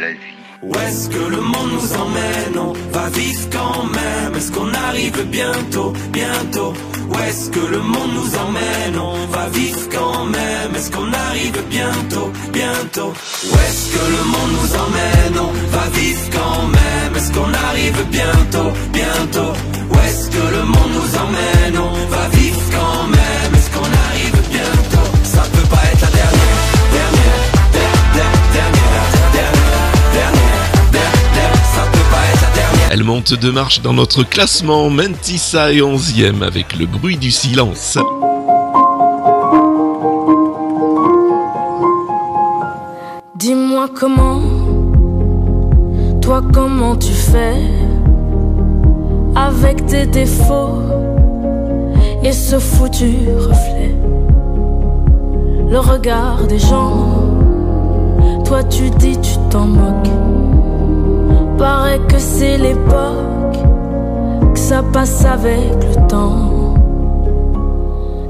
la 0.00 0.10
vie. 0.10 0.36
Où 0.62 0.74
est-ce 0.74 1.08
que 1.08 1.18
le 1.18 1.40
monde 1.40 1.70
nous 1.72 1.92
emmène? 1.94 2.58
On 2.58 2.72
va 2.92 3.08
vivre 3.10 3.48
quand 3.50 3.84
même. 3.84 4.34
Est-ce 4.36 4.52
qu'on 4.52 4.72
arrive 4.74 5.24
bientôt, 5.26 5.92
bientôt? 6.10 6.74
Où 7.08 7.14
est-ce 7.26 7.50
que 7.50 7.60
le 7.60 7.78
monde 7.78 8.12
nous 8.14 8.36
emmène? 8.36 8.98
On 8.98 9.26
va 9.26 9.48
vivre 9.48 9.88
quand 9.90 10.26
même. 10.26 10.74
Est-ce 10.74 10.90
qu'on 10.90 11.10
arrive 11.12 11.62
bientôt, 11.70 12.30
bientôt? 12.52 13.12
Où 13.50 13.54
est-ce 13.66 13.90
que 13.94 14.04
le 14.16 14.22
monde 14.32 14.52
nous 14.58 14.74
emmène? 14.84 15.38
On 15.48 15.76
va 15.76 15.88
vivre 15.98 16.30
quand 16.32 16.66
même. 16.66 17.16
Est-ce 17.16 17.32
qu'on 17.32 17.54
arrive 17.68 18.04
bientôt, 18.10 18.70
bientôt? 18.92 19.52
Où 19.90 19.98
est-ce 20.06 20.30
que 20.30 20.44
le 20.56 20.64
monde 20.64 20.92
nous 20.98 21.16
emmène? 21.24 21.78
On 21.78 22.06
va 22.14 22.28
vivre 22.36 22.60
quand 22.70 23.06
même. 23.08 23.19
Monte 33.10 33.34
deux 33.34 33.50
marches 33.50 33.82
dans 33.82 33.92
notre 33.92 34.22
classement. 34.22 34.88
Mentissa 34.88 35.72
est 35.72 35.80
11e 35.80 36.44
avec 36.44 36.76
le 36.78 36.86
bruit 36.86 37.16
du 37.16 37.32
silence. 37.32 37.98
Dis-moi 43.34 43.88
comment, 43.98 44.40
toi 46.22 46.40
comment 46.54 46.94
tu 46.94 47.12
fais 47.12 47.56
avec 49.34 49.84
tes 49.86 50.06
défauts 50.06 50.78
et 52.22 52.32
ce 52.32 52.60
foutu 52.60 53.12
reflet. 53.36 53.92
Le 55.68 55.80
regard 55.80 56.46
des 56.46 56.60
gens, 56.60 57.24
toi 58.44 58.62
tu 58.62 58.88
dis 58.90 59.18
tu 59.20 59.34
t'en 59.50 59.66
moques. 59.66 60.39
Paraît 61.60 62.00
que 62.08 62.18
c'est 62.18 62.56
l'époque, 62.56 63.58
que 64.54 64.58
ça 64.58 64.82
passe 64.82 65.26
avec 65.26 65.74
le 65.84 66.06
temps. 66.08 66.74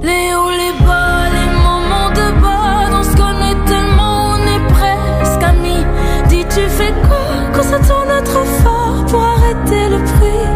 Les 0.02 0.34
hauts, 0.34 0.50
les 0.50 0.74
bas, 0.84 1.28
les 1.38 1.50
moments 1.66 2.10
de 2.10 2.26
bas, 2.42 2.90
on 2.98 3.04
se 3.04 3.16
connaît 3.16 3.54
tellement, 3.66 4.34
on 4.34 4.40
est 4.54 4.66
presque 4.74 5.42
amis. 5.44 5.86
Dis, 6.28 6.44
tu 6.46 6.62
fais 6.68 6.92
quoi 7.06 7.28
quand 7.54 7.62
ça 7.62 7.78
tourne 7.78 8.20
trop 8.24 8.48
fort 8.64 9.04
pour 9.08 9.22
arrêter 9.22 9.88
le 9.90 9.98
bruit? 9.98 10.48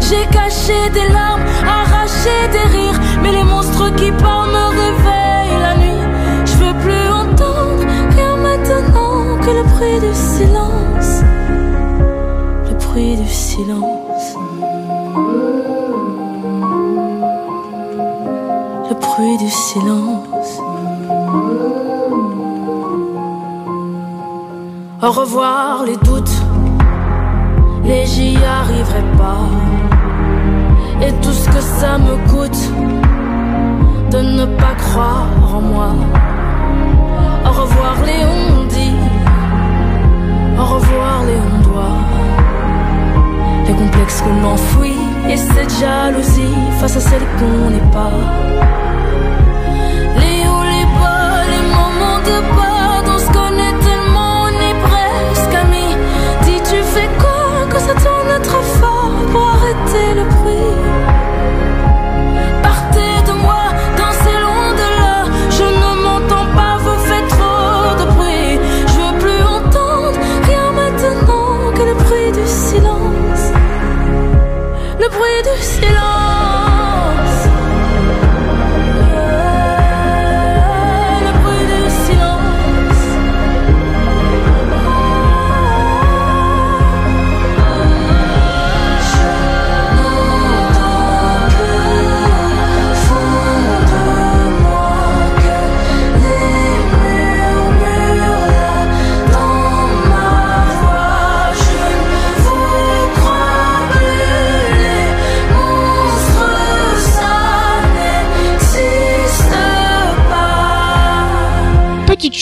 J'ai 0.00 0.24
caché 0.34 0.78
des 0.94 1.12
larmes, 1.12 1.44
arraché 1.78 2.36
des 2.52 2.66
rires, 2.74 3.00
mais 3.22 3.32
les 3.32 3.44
monstres 3.44 3.94
qui 3.96 4.10
parlent 4.12 4.48
me 4.48 4.66
réveillent 4.80 5.21
bruit 9.82 10.00
du 10.00 10.14
silence. 10.14 11.22
Le 12.68 12.74
bruit 12.74 13.16
du 13.16 13.28
silence. 13.28 14.36
Le 18.88 18.94
bruit 18.94 19.36
du 19.38 19.50
silence. 19.50 20.60
Au 25.02 25.10
revoir 25.10 25.84
les 25.84 25.96
doutes, 25.96 26.36
les 27.84 28.06
j'y 28.06 28.36
arriverai 28.36 29.02
pas. 29.18 29.48
Et 31.04 31.12
tout 31.22 31.32
ce 31.32 31.48
que 31.48 31.60
ça 31.60 31.98
me 31.98 32.14
coûte 32.30 32.62
de 34.12 34.18
ne 34.18 34.46
pas 34.56 34.74
croire 34.76 35.26
en 35.56 35.60
moi. 35.60 36.31
Face 46.82 46.96
à 46.96 47.00
celle 47.00 47.22
qu'on 47.38 47.70
pas. 47.92 48.81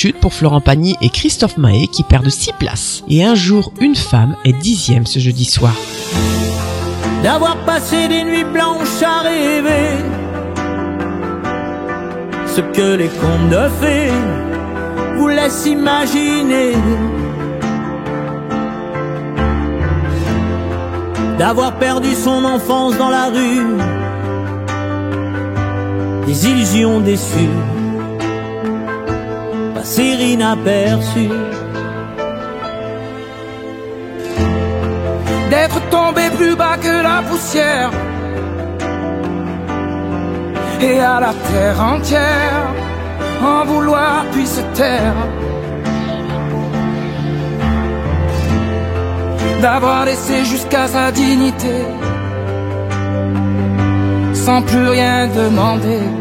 Chute 0.00 0.18
pour 0.18 0.32
Florent 0.32 0.62
Pagny 0.62 0.96
et 1.02 1.10
Christophe 1.10 1.58
Mahé 1.58 1.86
qui 1.86 2.04
perdent 2.04 2.30
6 2.30 2.52
places. 2.58 3.04
Et 3.06 3.22
un 3.22 3.34
jour, 3.34 3.70
une 3.82 3.94
femme 3.94 4.34
est 4.46 4.54
dixième 4.54 5.04
ce 5.04 5.18
jeudi 5.18 5.44
soir. 5.44 5.74
D'avoir 7.22 7.58
passé 7.66 8.08
des 8.08 8.24
nuits 8.24 8.44
blanches 8.44 9.02
à 9.02 9.20
rêver 9.20 9.98
ce 12.46 12.62
que 12.62 12.96
les 12.96 13.08
contes 13.08 13.50
de 13.50 13.68
fées 13.78 14.10
vous 15.18 15.28
laissent 15.28 15.66
imaginer. 15.66 16.72
D'avoir 21.38 21.76
perdu 21.76 22.14
son 22.14 22.42
enfance 22.46 22.96
dans 22.96 23.10
la 23.10 23.26
rue, 23.26 23.76
des 26.26 26.46
illusions 26.46 27.00
déçues, 27.00 27.50
passer 29.90 30.32
inaperçues. 30.32 31.30
d'être 35.50 35.80
tombé 35.90 36.22
plus 36.36 36.54
bas 36.54 36.76
que 36.76 37.02
la 37.02 37.22
poussière 37.28 37.90
et 40.80 41.00
à 41.00 41.18
la 41.20 41.32
terre 41.48 41.80
entière 41.94 42.66
en 43.42 43.64
vouloir 43.64 44.24
puis 44.32 44.46
se 44.46 44.60
taire 44.78 45.16
d'avoir 49.60 50.04
laissé 50.04 50.44
jusqu'à 50.44 50.86
sa 50.86 51.10
dignité 51.10 51.78
sans 54.32 54.62
plus 54.62 54.88
rien 54.88 55.26
demander 55.26 56.19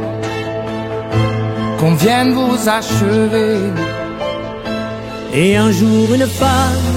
qu'on 1.79 1.93
vienne 1.93 2.33
vous 2.33 2.67
achever 2.67 3.57
Et 5.33 5.55
un 5.55 5.71
jour 5.71 6.13
une 6.13 6.27
femme 6.27 6.89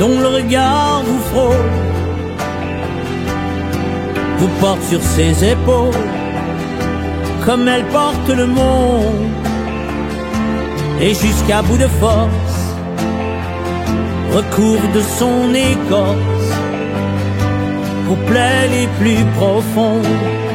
dont 0.00 0.18
le 0.20 0.28
regard 0.28 1.02
vous 1.04 1.18
frôle, 1.30 1.70
vous 4.38 4.48
porte 4.60 4.82
sur 4.84 5.02
ses 5.02 5.32
épaules, 5.52 6.04
comme 7.44 7.68
elle 7.68 7.84
porte 7.86 8.28
le 8.28 8.46
monde, 8.46 9.30
et 11.00 11.14
jusqu'à 11.14 11.62
bout 11.62 11.78
de 11.78 11.88
force, 12.02 12.58
recouvre 14.32 14.92
de 14.94 15.02
son 15.18 15.54
écorce, 15.54 16.50
vos 18.06 18.20
plaies 18.28 18.68
les 18.70 18.86
plus 18.98 19.24
profondes. 19.38 20.45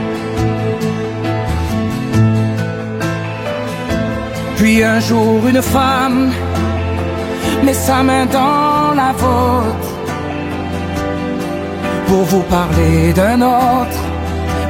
Puis 4.62 4.84
un 4.84 5.00
jour 5.00 5.48
une 5.48 5.60
femme 5.60 6.32
met 7.64 7.74
sa 7.74 8.04
main 8.04 8.28
dans 8.28 8.94
la 8.94 9.12
vôtre 9.12 9.90
pour 12.06 12.24
vous 12.26 12.44
parler 12.44 13.12
d'un 13.12 13.42
autre, 13.42 14.00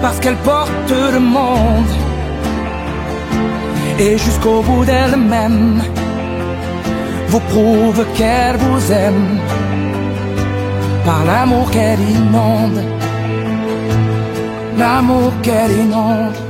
parce 0.02 0.18
qu'elle 0.22 0.38
porte 0.52 0.94
le 1.16 1.20
monde. 1.20 1.94
Et 4.00 4.18
jusqu'au 4.18 4.62
bout 4.62 4.86
d'elle-même, 4.86 5.82
vous 7.28 7.42
prouve 7.52 8.06
qu'elle 8.16 8.56
vous 8.56 8.92
aime 8.94 9.40
par 11.06 11.26
l'amour 11.26 11.70
qu'elle 11.70 12.00
inonde, 12.00 12.82
l'amour 14.78 15.34
qu'elle 15.44 15.74
inonde. 15.86 16.41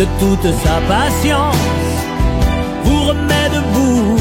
De 0.00 0.06
toute 0.18 0.50
sa 0.64 0.76
patience, 0.88 1.56
vous 2.84 3.02
remet 3.08 3.48
debout. 3.56 4.16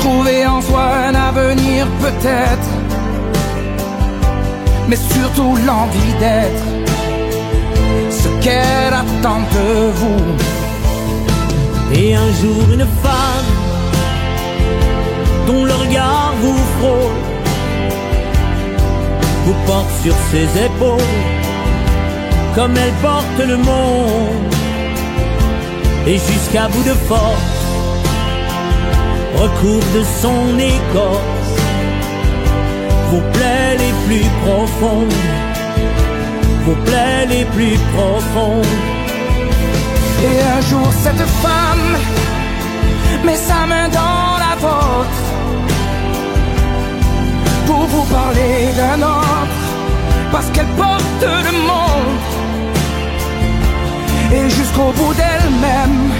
Trouver 0.00 0.46
en 0.46 0.60
soi 0.60 0.84
un 1.08 1.14
avenir 1.14 1.86
peut-être, 2.04 2.70
mais 4.88 4.96
surtout 4.96 5.54
l'envie 5.64 6.14
d'être 6.18 6.66
ce 8.20 8.28
qu'elle 8.42 8.94
attend 9.02 9.42
de 9.56 9.68
vous. 10.00 10.24
Et 11.94 12.16
un 12.16 12.30
jour 12.40 12.64
une 12.72 12.88
femme 13.04 13.50
dont 15.46 15.64
le 15.70 15.74
regard 15.84 16.34
vous 16.42 16.58
frôle, 16.78 17.31
porte 19.66 19.90
sur 20.02 20.14
ses 20.30 20.64
épaules, 20.64 21.18
comme 22.54 22.74
elle 22.76 22.92
porte 23.02 23.38
le 23.46 23.56
monde, 23.56 24.54
et 26.06 26.18
jusqu'à 26.18 26.68
bout 26.68 26.82
de 26.82 26.96
force, 27.10 27.60
recouvre 29.36 29.86
de 29.98 30.04
son 30.20 30.58
écorce, 30.58 31.52
vos 33.10 33.22
plaies 33.32 33.76
les 33.78 33.94
plus 34.06 34.28
profondes, 34.44 35.12
vos 36.66 36.76
plaies 36.84 37.26
les 37.28 37.44
plus 37.46 37.78
profondes. 37.94 38.64
Et 40.24 40.40
un 40.56 40.60
jour 40.70 40.88
cette 41.02 41.26
femme 41.44 41.96
met 43.24 43.36
sa 43.36 43.66
main 43.66 43.88
dans 43.88 44.38
la 44.44 44.54
vôtre 44.60 45.31
pour 47.66 47.86
vous 47.86 48.04
parler 48.04 48.68
d'un 48.76 49.02
autre, 49.02 49.58
parce 50.30 50.48
qu'elle 50.50 50.72
porte 50.76 51.22
le 51.22 51.52
monde. 51.52 52.20
Et 54.34 54.48
jusqu'au 54.50 54.92
bout 54.92 55.14
d'elle-même, 55.14 56.10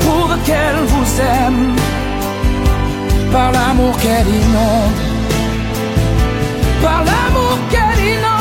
prouve 0.00 0.36
qu'elle 0.44 0.76
vous 0.86 1.20
aime 1.20 1.74
par 3.32 3.52
l'amour 3.52 3.96
qu'elle 3.98 4.26
inonde, 4.26 5.00
par 6.82 7.04
l'amour 7.04 7.58
qu'elle 7.70 8.04
inonde. 8.04 8.38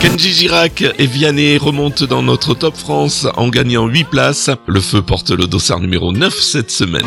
Kenji 0.00 0.32
Girac 0.32 0.82
et 0.98 1.06
Vianney 1.06 1.58
remontent 1.58 2.06
dans 2.06 2.22
notre 2.22 2.54
Top 2.54 2.76
France 2.76 3.26
en 3.36 3.48
gagnant 3.48 3.86
8 3.86 4.04
places. 4.04 4.50
Le 4.66 4.80
feu 4.80 5.00
porte 5.00 5.30
le 5.30 5.46
dossard 5.46 5.80
numéro 5.80 6.12
9 6.12 6.34
cette 6.34 6.72
semaine. 6.72 7.06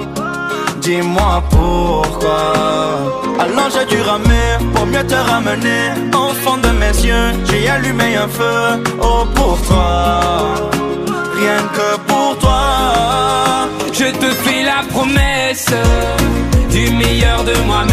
Dis-moi 0.81 1.43
pourquoi. 1.51 2.53
Alors 3.39 3.69
j'ai 3.73 3.85
dû 3.85 4.01
ramer 4.01 4.57
pour 4.73 4.85
mieux 4.87 5.05
te 5.05 5.13
ramener. 5.13 5.91
Au 6.13 6.33
fond 6.41 6.57
de 6.57 6.69
mes 6.69 6.95
yeux, 7.05 7.31
j'ai 7.45 7.69
allumé 7.69 8.15
un 8.15 8.27
feu. 8.27 8.83
Oh 8.99 9.23
pour 9.35 9.61
toi, 9.67 10.21
rien 11.39 11.61
que 11.75 11.97
pour 12.07 12.37
toi. 12.39 12.61
Je 13.93 14.05
te 14.05 14.29
fais 14.43 14.63
la 14.63 14.81
promesse 14.91 15.69
du 16.71 16.89
meilleur 16.91 17.43
de 17.43 17.55
moi-même 17.67 17.90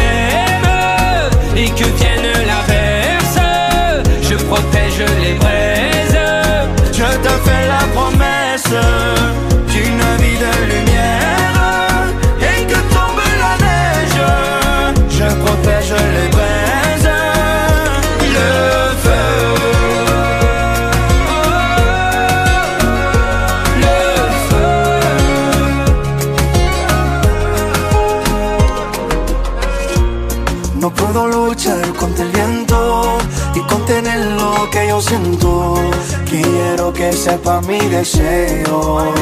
sepa 37.18 37.60
mi 37.62 37.80
deseo. 37.80 39.12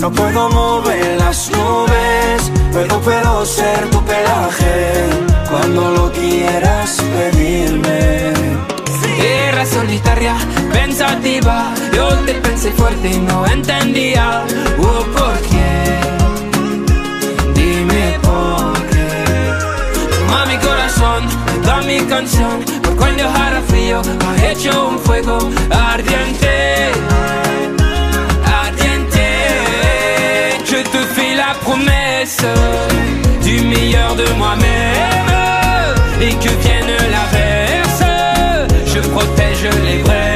No 0.00 0.10
puedo 0.10 0.50
mover 0.50 1.18
las 1.18 1.50
nubes, 1.50 2.50
pero 2.72 3.00
puedo 3.00 3.46
ser 3.46 3.88
tu 3.90 4.02
pelaje 4.04 5.04
cuando 5.48 5.82
lo 5.92 6.12
quieras 6.12 7.00
pedirme. 7.14 8.32
Tierra 9.20 9.64
solitaria, 9.64 10.36
pensativa, 10.72 11.72
yo 11.94 12.08
te 12.26 12.34
pensé 12.34 12.72
fuerte 12.72 13.08
y 13.08 13.18
no 13.18 13.46
entendía. 13.46 14.44
Oh, 14.80 15.04
¿Por 15.16 15.38
qué? 15.48 15.72
Dime 17.54 18.18
por 18.20 18.72
qué. 18.90 19.08
Toma 20.18 20.46
mi 20.46 20.58
corazón, 20.58 21.22
da 21.64 21.76
mi 21.82 22.00
canción, 22.00 22.64
por 22.82 22.96
cuando 22.96 23.28
hará. 23.28 23.75
ha 23.94 24.50
hecho 24.50 24.88
un 24.88 24.98
fuego 24.98 25.38
ardiente. 25.70 26.92
Ardiente, 28.44 29.28
je 30.64 30.82
te 30.82 30.98
fais 31.14 31.34
la 31.34 31.54
promesse 31.64 32.44
du 33.42 33.60
meilleur 33.62 34.16
de 34.16 34.26
moi-même 34.36 35.94
et 36.20 36.34
que 36.34 36.50
vienne 36.62 36.96
l'averse, 37.10 38.04
je 38.86 39.00
protège 39.00 39.68
les 39.84 40.02
vrais. 40.02 40.35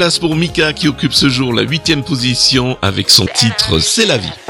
place 0.00 0.18
pour 0.18 0.34
Mika 0.34 0.72
qui 0.72 0.88
occupe 0.88 1.12
ce 1.12 1.28
jour 1.28 1.52
la 1.52 1.60
huitième 1.60 2.02
position 2.02 2.78
avec 2.80 3.10
son 3.10 3.26
titre 3.26 3.80
C'est 3.80 4.06
la 4.06 4.16
vie. 4.16 4.49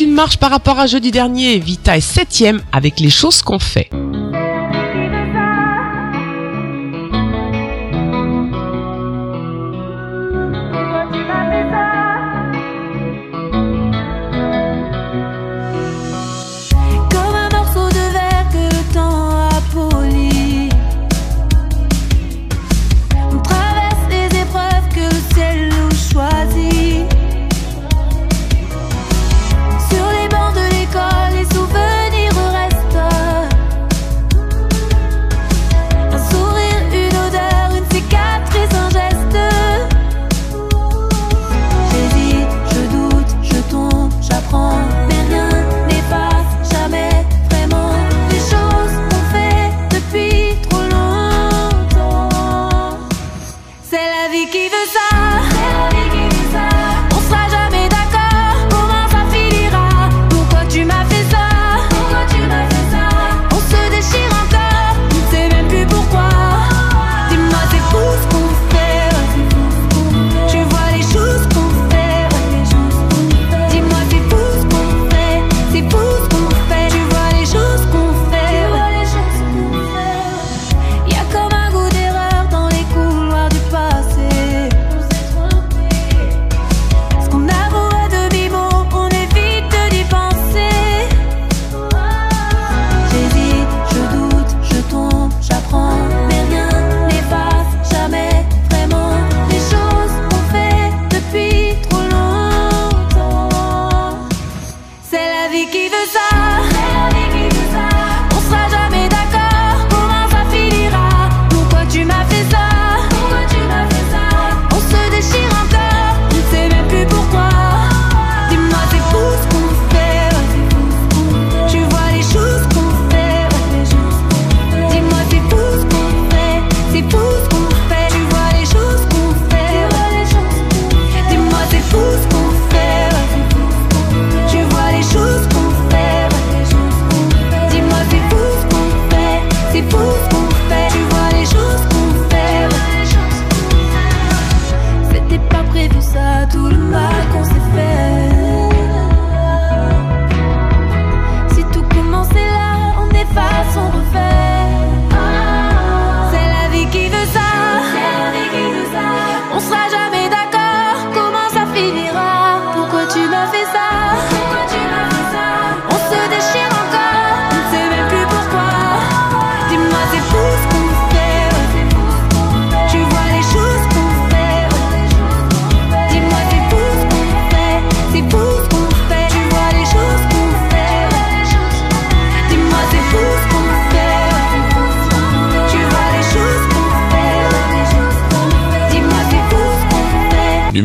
une 0.00 0.12
marche 0.12 0.36
par 0.36 0.50
rapport 0.50 0.78
à 0.78 0.86
jeudi 0.86 1.10
dernier. 1.10 1.58
Vita 1.58 1.96
est 1.96 2.00
septième 2.00 2.60
avec 2.72 3.00
les 3.00 3.10
choses 3.10 3.42
qu'on 3.42 3.58
fait. 3.58 3.90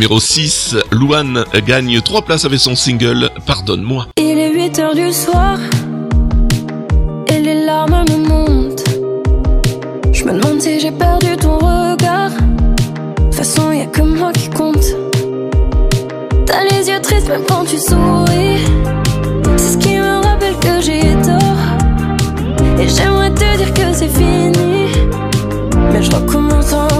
numéro 0.04 0.20
6, 0.20 0.76
Luan 0.92 1.46
gagne 1.66 2.02
3 2.02 2.24
places 2.24 2.44
avec 2.44 2.60
son 2.60 2.76
single 2.76 3.30
Pardonne-moi. 3.46 4.08
Il 4.18 4.38
est 4.38 4.52
8 4.52 4.80
heures 4.80 4.96
du 4.96 5.14
soir 5.14 5.58
et 7.28 7.40
les 7.40 7.64
larmes 7.64 8.04
me 8.10 8.28
montent. 8.28 8.84
Je 10.12 10.26
me 10.26 10.34
demande 10.34 10.60
si 10.60 10.82
j'ai 10.82 10.92
perdu 10.92 11.38
ton 11.38 11.58
regard. 11.58 12.32
De 12.32 13.24
toute 13.24 13.36
façon, 13.36 13.72
y 13.72 13.80
a 13.80 13.86
que 13.86 14.02
moi 14.02 14.34
qui 14.34 14.50
compte. 14.50 14.84
T'as 16.46 16.66
les 16.66 16.90
yeux 16.90 17.00
tristes 17.02 17.30
même 17.30 17.46
quand 17.48 17.64
tu 17.64 17.78
souris. 17.78 18.60
C'est 19.56 19.74
ce 19.74 19.78
qui 19.78 19.96
me 19.96 20.22
rappelle 20.22 20.58
que 20.60 20.82
j'ai 20.82 21.16
tort. 21.24 21.64
Et 22.78 22.90
j'aimerais 22.90 23.32
te 23.32 23.56
dire 23.56 23.74
que 23.74 23.94
c'est 23.94 24.10
fini. 24.10 24.90
Mais 25.94 26.04
je 26.04 26.12
recommence 26.12 26.74
en 26.74 26.93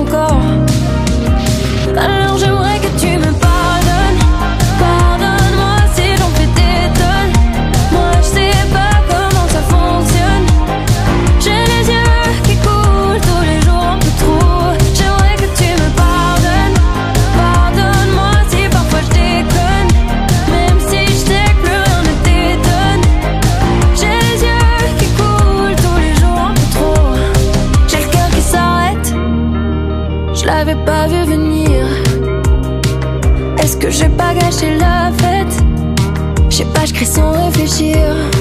sans 37.06 37.32
réfléchir. 37.32 38.33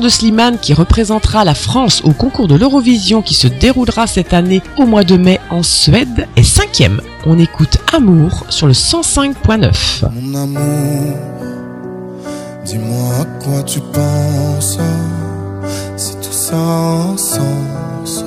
de 0.00 0.08
Slimane 0.08 0.58
qui 0.58 0.74
représentera 0.74 1.44
la 1.44 1.54
France 1.54 2.00
au 2.04 2.12
concours 2.12 2.48
de 2.48 2.54
l'Eurovision 2.54 3.22
qui 3.22 3.34
se 3.34 3.46
déroulera 3.46 4.06
cette 4.06 4.32
année 4.32 4.62
au 4.76 4.86
mois 4.86 5.04
de 5.04 5.16
mai 5.16 5.40
en 5.50 5.62
Suède 5.62 6.26
est 6.36 6.42
cinquième. 6.42 7.00
On 7.26 7.38
écoute 7.38 7.78
Amour 7.92 8.46
sur 8.48 8.66
le 8.66 8.72
105.9. 8.72 10.08
Mon 10.20 10.38
amour, 10.38 11.16
dis-moi 12.64 13.14
à 13.20 13.24
quoi 13.44 13.62
tu 13.62 13.80
penses. 13.80 14.78
Si 15.96 16.14
tout 16.16 16.32
ça 16.32 16.56
un 16.56 17.16
sens. 17.16 18.24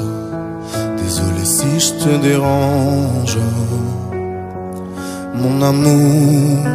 Désolé 0.97 1.43
si 1.43 1.79
je 1.79 2.03
te 2.03 2.21
dérange. 2.21 3.37
Mon 5.35 5.61
amour, 5.61 6.65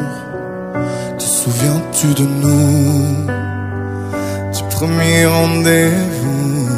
te 1.18 1.24
souviens-tu 1.24 2.14
de 2.14 2.26
nous? 2.26 3.41
premier 4.82 5.26
rendez-vous. 5.26 6.68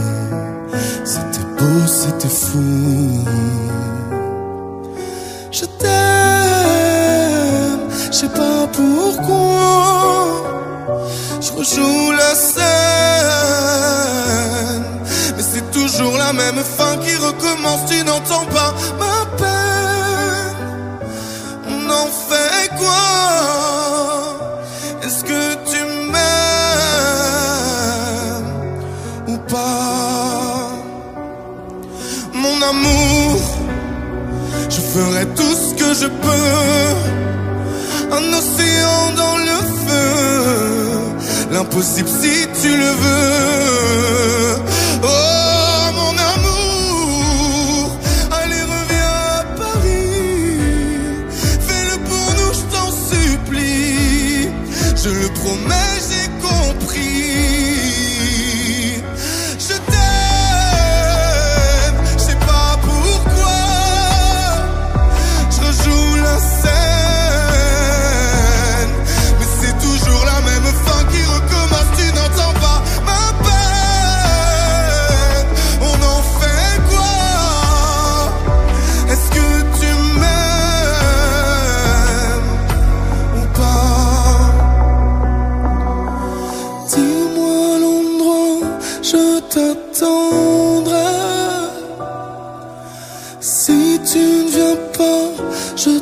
C'était 1.05 1.47
beau, 1.59 1.87
c'était 1.87 2.29
fou. 2.29 3.25
Je 5.51 5.65
t'aime, 5.81 5.95
je 8.13 8.17
sais 8.21 8.29
pas 8.29 8.67
pourquoi. 8.79 10.43
Je 11.41 11.51
rejoue 11.53 12.13
la 12.13 12.35
scène, 12.35 12.65
mais 15.37 15.45
c'est 15.53 15.71
toujours 15.71 16.17
la 16.19 16.33
même 16.35 16.63
fin 16.77 16.99
qui 16.99 17.15
recommence. 17.17 17.83
Tu 17.91 18.05
n'entends 18.05 18.47
pas 18.57 18.75
ma 18.99 19.25
peine. 19.39 19.54
je 36.05 36.09
peux. 36.25 36.51
Un 38.17 38.27
océan 38.41 39.03
dans 39.23 39.39
le 39.49 39.59
feu, 39.85 40.03
l'impossible 41.53 42.09
si 42.21 42.35
tu 42.61 42.71
le 42.83 42.91
veux. 43.03 44.74
peut 89.25 89.41
t'attendre. 89.49 90.95
Si 93.41 94.01
tu 94.11 94.19
ne 94.19 94.51
viens 94.55 94.79
pas, 94.99 95.27
je 95.77 95.93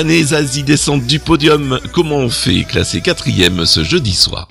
Canet 0.00 0.28
Zazie 0.28 0.62
descendent 0.62 1.04
du 1.04 1.18
podium. 1.18 1.78
Comment 1.92 2.20
on 2.20 2.30
fait 2.30 2.64
classer 2.64 3.02
quatrième 3.02 3.66
ce 3.66 3.84
jeudi 3.84 4.14
soir? 4.14 4.48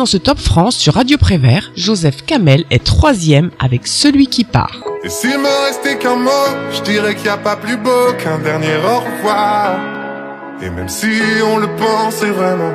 Dans 0.00 0.06
ce 0.06 0.16
top 0.16 0.38
France 0.38 0.76
sur 0.76 0.94
Radio 0.94 1.18
Prévert. 1.18 1.72
Joseph 1.76 2.24
Kamel 2.24 2.64
est 2.70 2.82
troisième 2.82 3.50
avec 3.58 3.86
Celui 3.86 4.28
qui 4.28 4.44
part. 4.44 4.82
Et 5.04 5.10
s'il 5.10 5.36
me 5.36 5.66
restait 5.66 5.98
qu'un 5.98 6.16
mot, 6.16 6.30
je 6.72 6.80
dirais 6.80 7.14
qu'il 7.14 7.24
n'y 7.24 7.28
a 7.28 7.36
pas 7.36 7.56
plus 7.56 7.76
beau 7.76 8.14
qu'un 8.18 8.38
dernier 8.38 8.76
au 8.76 9.00
revoir. 9.00 9.78
Et 10.62 10.70
même 10.70 10.88
si 10.88 11.20
on 11.44 11.58
le 11.58 11.66
pensait 11.76 12.30
vraiment, 12.30 12.72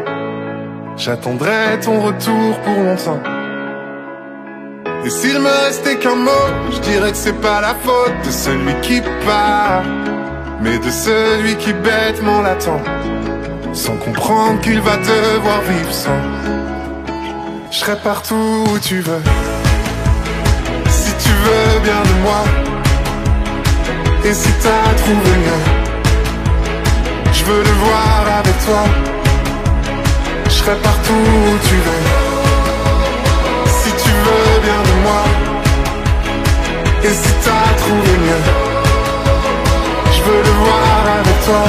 j'attendrai 0.97 1.79
ton 1.81 1.99
retour 1.99 2.59
pour 2.63 2.75
longtemps. 2.75 3.23
Et 5.03 5.09
s'il 5.09 5.39
me 5.39 5.65
restait 5.65 5.97
qu'un 5.97 6.17
mot, 6.17 6.47
je 6.73 6.79
dirais 6.81 7.09
que 7.09 7.17
c'est 7.17 7.41
pas 7.41 7.59
la 7.59 7.73
faute 7.73 8.13
de 8.23 8.29
celui 8.29 8.79
qui 8.83 9.01
part, 9.25 9.81
mais 10.61 10.77
de 10.77 10.91
celui 10.91 11.55
qui 11.55 11.73
bêtement 11.73 12.43
l'attend, 12.43 12.83
sans 13.73 13.97
comprendre 13.97 14.61
qu'il 14.61 14.79
va 14.79 14.97
devoir 14.97 15.61
vivre 15.63 15.91
sans. 15.91 16.74
Je 17.75 17.81
serai 17.81 17.97
partout 17.97 18.63
où 18.71 18.79
tu 18.79 19.01
veux, 19.01 19.21
si 20.87 21.11
tu 21.23 21.29
veux 21.45 21.79
bien 21.83 22.01
de 22.09 22.15
moi, 22.23 22.41
et 24.23 24.33
si 24.33 24.49
t'as 24.63 24.93
trouvé 25.03 25.31
mieux, 25.43 25.63
je 27.33 27.43
veux 27.43 27.61
le 27.61 27.75
voir 27.83 28.39
avec 28.39 28.57
toi. 28.65 28.83
Je 30.45 30.51
serai 30.51 30.75
partout 30.77 31.11
où 31.11 31.57
tu 31.67 31.75
veux. 31.85 32.03
Si 33.67 33.89
tu 34.03 34.11
veux 34.25 34.61
bien 34.67 34.81
de 34.89 34.95
moi. 35.03 35.23
Et 37.03 37.13
si 37.13 37.31
t'as 37.43 37.73
trouvé 37.83 38.11
mieux. 38.25 38.43
Je 40.15 40.21
veux 40.23 40.41
le 40.47 40.53
voir 40.63 41.01
avec 41.19 41.45
toi. 41.45 41.63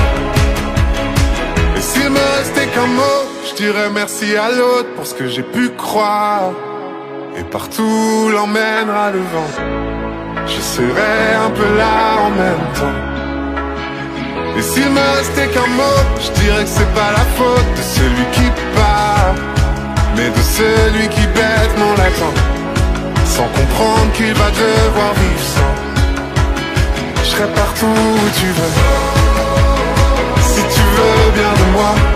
Et 1.77 1.81
s'il 1.81 2.11
me 2.11 2.25
restait 2.39 2.69
qu'un 2.69 2.87
mot 2.87 3.36
Je 3.59 3.63
dirais 3.63 3.89
merci 3.91 4.37
à 4.37 4.51
l'autre 4.51 4.89
pour 4.97 5.07
ce 5.07 5.15
que 5.15 5.29
j'ai 5.29 5.43
pu 5.43 5.71
croire. 5.71 6.51
Et 7.39 7.43
partout 7.45 8.29
l'emmènera 8.31 9.11
le 9.13 9.21
vent 9.21 9.51
Je 10.47 10.61
serai 10.61 11.35
un 11.43 11.51
peu 11.51 11.79
là 11.79 12.19
en 12.27 12.31
même 12.43 12.67
temps. 12.75 12.99
Et 14.59 14.63
s'il 14.63 14.91
me 14.91 15.01
restait 15.17 15.49
qu'un 15.49 15.69
mot, 15.69 16.01
je 16.21 16.31
dirais 16.43 16.65
que 16.65 16.69
c'est 16.69 16.93
pas 16.95 17.13
la 17.13 17.25
faute 17.39 17.71
de 17.79 17.83
celui 17.97 18.25
qui 18.33 18.51
part, 18.77 19.35
mais 20.17 20.29
de 20.29 20.43
celui 20.59 21.09
qui 21.09 21.27
bêtement 21.29 21.95
l'attend, 21.97 22.35
sans 23.25 23.49
comprendre 23.59 24.13
qu'il 24.13 24.35
va 24.35 24.51
devoir 24.51 25.15
vivre 25.15 25.47
sans. 25.55 25.75
Je 27.23 27.29
serai 27.31 27.49
partout 27.55 27.87
où 27.87 28.29
tu 28.39 28.49
veux, 28.59 28.75
si 30.43 30.61
tu 30.61 30.83
veux 30.97 31.31
bien 31.33 31.53
de 31.53 31.73
moi, 31.73 32.16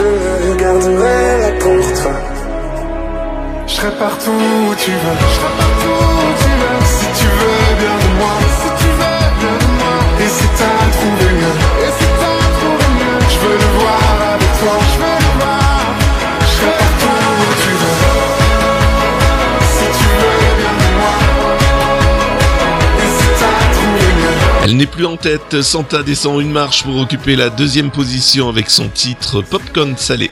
Je 0.00 0.06
le 0.06 0.54
garderai 0.56 1.40
là 1.42 1.50
pour 1.60 1.92
toi 2.00 2.16
Je 3.66 3.72
serai 3.74 3.90
partout 3.98 4.30
où 4.30 4.74
tu 4.74 4.92
veux. 4.92 5.18
Je 5.20 5.34
serai 5.36 5.52
partout 5.62 5.96
où 6.00 6.32
tu 6.42 6.52
veux. 6.60 6.78
Si 6.96 7.06
tu 7.20 7.26
veux 7.38 7.64
bien 7.80 7.96
de 8.04 8.10
moi. 8.18 8.34
Si 8.60 8.68
tu 8.80 8.88
veux 8.98 9.24
bien 9.40 9.56
de 9.62 9.70
moi. 9.78 9.96
Et 10.24 10.28
si 10.36 10.46
t'as 10.58 10.82
trouvé 10.96 11.26
mieux 11.38 11.59
n'est 24.80 24.86
plus 24.86 25.04
en 25.04 25.18
tête, 25.18 25.60
Santa 25.60 26.02
descend 26.02 26.40
une 26.40 26.52
marche 26.52 26.84
pour 26.84 26.96
occuper 26.96 27.36
la 27.36 27.50
deuxième 27.50 27.90
position 27.90 28.48
avec 28.48 28.70
son 28.70 28.88
titre 28.88 29.42
Popcorn 29.42 29.94
Salé. 29.98 30.30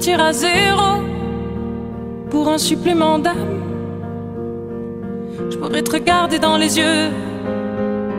Repartir 0.00 0.24
à 0.24 0.32
zéro 0.32 1.02
pour 2.30 2.48
un 2.48 2.56
supplément 2.56 3.18
d'âme. 3.18 3.60
Je 5.50 5.58
pourrais 5.58 5.82
te 5.82 5.90
regarder 5.90 6.38
dans 6.38 6.56
les 6.56 6.78
yeux, 6.78 7.10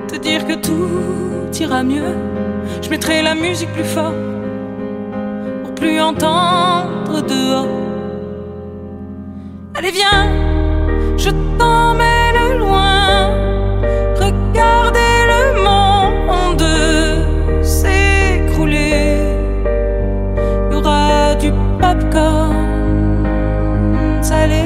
te 0.08 0.16
dire 0.18 0.46
que 0.46 0.54
tout 0.54 1.60
ira 1.60 1.82
mieux. 1.82 2.14
Je 2.84 2.90
mettrai 2.90 3.24
la 3.24 3.34
musique 3.34 3.74
plus 3.74 3.84
fort 3.84 4.14
pour 5.64 5.74
plus 5.74 6.00
entendre 6.00 7.20
dehors. 7.28 7.66
Allez, 9.74 9.92
viens, 9.92 10.28
je 11.18 11.32
t'emmène 11.58 11.71
popcorn 21.82 22.56
salé. 24.22 24.64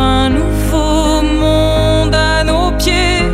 Un 0.00 0.30
nouveau 0.30 1.22
monde 1.22 2.14
à 2.14 2.44
nos 2.44 2.70
pieds. 2.78 3.24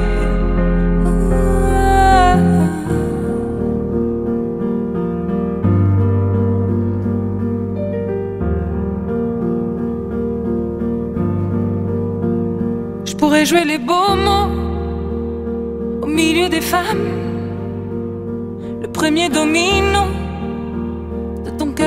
Je 13.04 13.14
pourrais 13.14 13.44
jouer 13.44 13.64
les 13.64 13.78
beaux 13.78 14.14
mots 14.26 14.50
au 16.00 16.06
milieu 16.06 16.48
des 16.48 16.62
femmes. 16.62 17.06
Le 18.80 18.88
premier 18.88 19.28
domino 19.28 20.02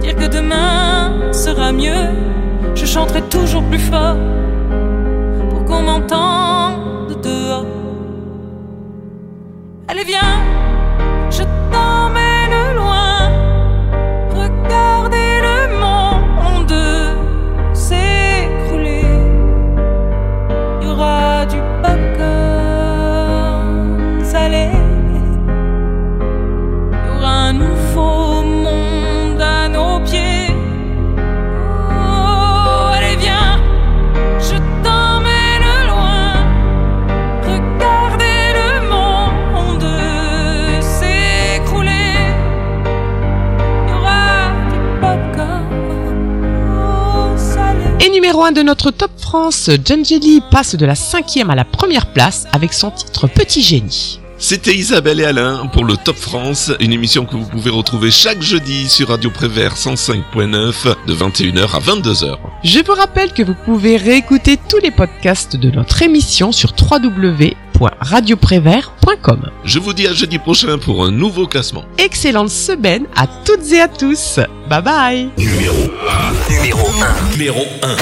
Dire 0.00 0.16
que 0.16 0.26
demain 0.26 1.32
sera 1.32 1.72
mieux. 1.72 2.08
Je 2.74 2.86
chanterai 2.86 3.22
toujours 3.22 3.62
plus 3.64 3.78
fort 3.78 4.16
pour 5.50 5.64
qu'on 5.64 5.82
m'entende 5.82 7.20
dehors. 7.22 7.66
Allez, 9.88 10.04
viens, 10.04 10.63
1 48.44 48.52
de 48.52 48.62
notre 48.62 48.90
Top 48.90 49.10
France, 49.18 49.70
Jangeli 49.86 50.42
passe 50.50 50.76
de 50.76 50.84
la 50.84 50.94
cinquième 50.94 51.48
à 51.48 51.54
la 51.54 51.64
première 51.64 52.12
place 52.12 52.44
avec 52.52 52.74
son 52.74 52.90
titre 52.90 53.26
Petit 53.26 53.62
Génie. 53.62 54.20
C'était 54.36 54.74
Isabelle 54.74 55.20
et 55.20 55.24
Alain 55.24 55.66
pour 55.72 55.86
le 55.86 55.96
Top 55.96 56.16
France, 56.16 56.70
une 56.80 56.92
émission 56.92 57.24
que 57.24 57.36
vous 57.36 57.46
pouvez 57.46 57.70
retrouver 57.70 58.10
chaque 58.10 58.42
jeudi 58.42 58.90
sur 58.90 59.08
Radio 59.08 59.30
Prévert 59.30 59.76
105.9 59.76 60.94
de 61.06 61.14
21h 61.14 61.74
à 61.74 61.80
22h. 61.80 62.36
Je 62.62 62.80
vous 62.80 62.92
rappelle 62.92 63.32
que 63.32 63.42
vous 63.42 63.54
pouvez 63.64 63.96
réécouter 63.96 64.58
tous 64.68 64.76
les 64.78 64.90
podcasts 64.90 65.56
de 65.56 65.70
notre 65.70 66.02
émission 66.02 66.52
sur 66.52 66.74
www.radioprévert.com. 66.78 69.50
Je 69.64 69.78
vous 69.78 69.94
dis 69.94 70.06
à 70.06 70.12
jeudi 70.12 70.38
prochain 70.38 70.76
pour 70.76 71.02
un 71.02 71.10
nouveau 71.10 71.46
classement. 71.46 71.86
Excellente 71.96 72.50
semaine 72.50 73.06
à 73.16 73.26
toutes 73.26 73.72
et 73.72 73.80
à 73.80 73.88
tous. 73.88 74.38
Bye 74.68 74.82
bye. 74.82 75.30
Numéro 75.38 75.90
1. 76.50 76.52
Numéro 76.52 76.88
1. 76.88 77.30
Numéro 77.32 77.64
1. 77.82 77.96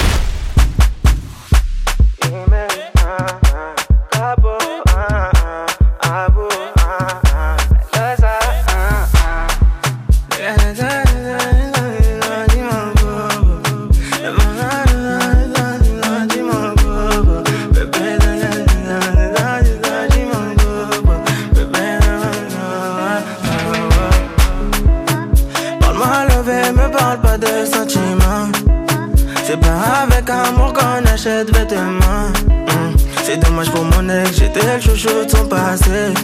J'étais 35.03 35.15
le 35.15 35.23
chouchou 35.23 35.25
de 35.25 35.31
son 35.31 35.47
passé. 35.47 36.15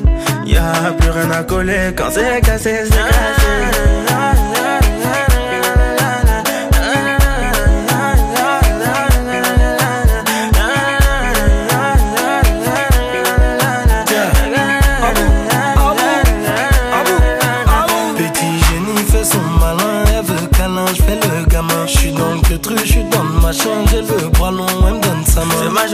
Y'a 0.46 0.92
plus 0.98 1.10
rien 1.10 1.30
à 1.30 1.42
coller 1.42 1.92
quand 1.96 2.10
c'est 2.10 2.40
cassé, 2.40 2.84
c'est 2.84 2.90
cassé. 2.90 4.38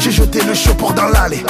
J'ai 0.00 0.10
jeté 0.10 0.40
le 0.42 0.52
chaud 0.54 0.74
dans 0.94 1.08
l'allée. 1.08 1.42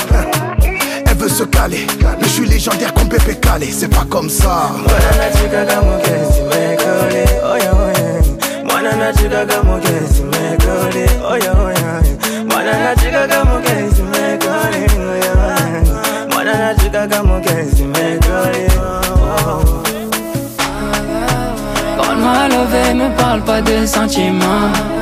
Elle 1.07 1.17
veut 1.17 1.29
se 1.29 1.43
caler, 1.45 1.87
mais 2.01 2.27
je 2.29 2.29
suis 2.29 2.47
légendaire 2.47 2.95
comme 2.95 3.09
Pépé 3.09 3.35
Calé, 3.37 3.71
c'est 3.73 3.89
pas 3.89 4.05
comme 4.09 4.31
ça. 4.31 4.71
Mwana 4.87 5.31
chica 5.33 5.65
como 5.75 5.99
que 5.99 6.15
si 6.33 6.43
me 6.43 6.77
cole, 6.77 7.25
oye 7.53 7.71
oye. 7.83 8.65
Mwana 8.65 9.13
chica 9.13 9.45
como 9.47 9.81
que 9.81 9.95
si 10.15 10.23
me 10.23 10.57
cole, 10.59 11.07
oye 11.29 11.51
oye. 11.51 12.45
Mwana 12.49 12.95
chica 12.97 13.27
como 13.29 13.61
que 13.61 13.75
si 13.95 14.03
me 14.03 14.39
cole, 14.39 14.83
oye 15.11 15.31
oye. 15.51 16.31
Mwana 16.33 16.75
chica 16.77 17.09
como 17.09 17.41
que 17.41 17.67
si 17.75 17.85
me 17.85 18.19
cole. 18.21 18.67
oh. 18.79 19.83
Parle-moi 21.97 22.49
levé, 22.49 22.95
me 22.95 23.11
parle 23.17 23.43
pas 23.43 23.61
de 23.61 23.87
sentiments. 23.87 25.02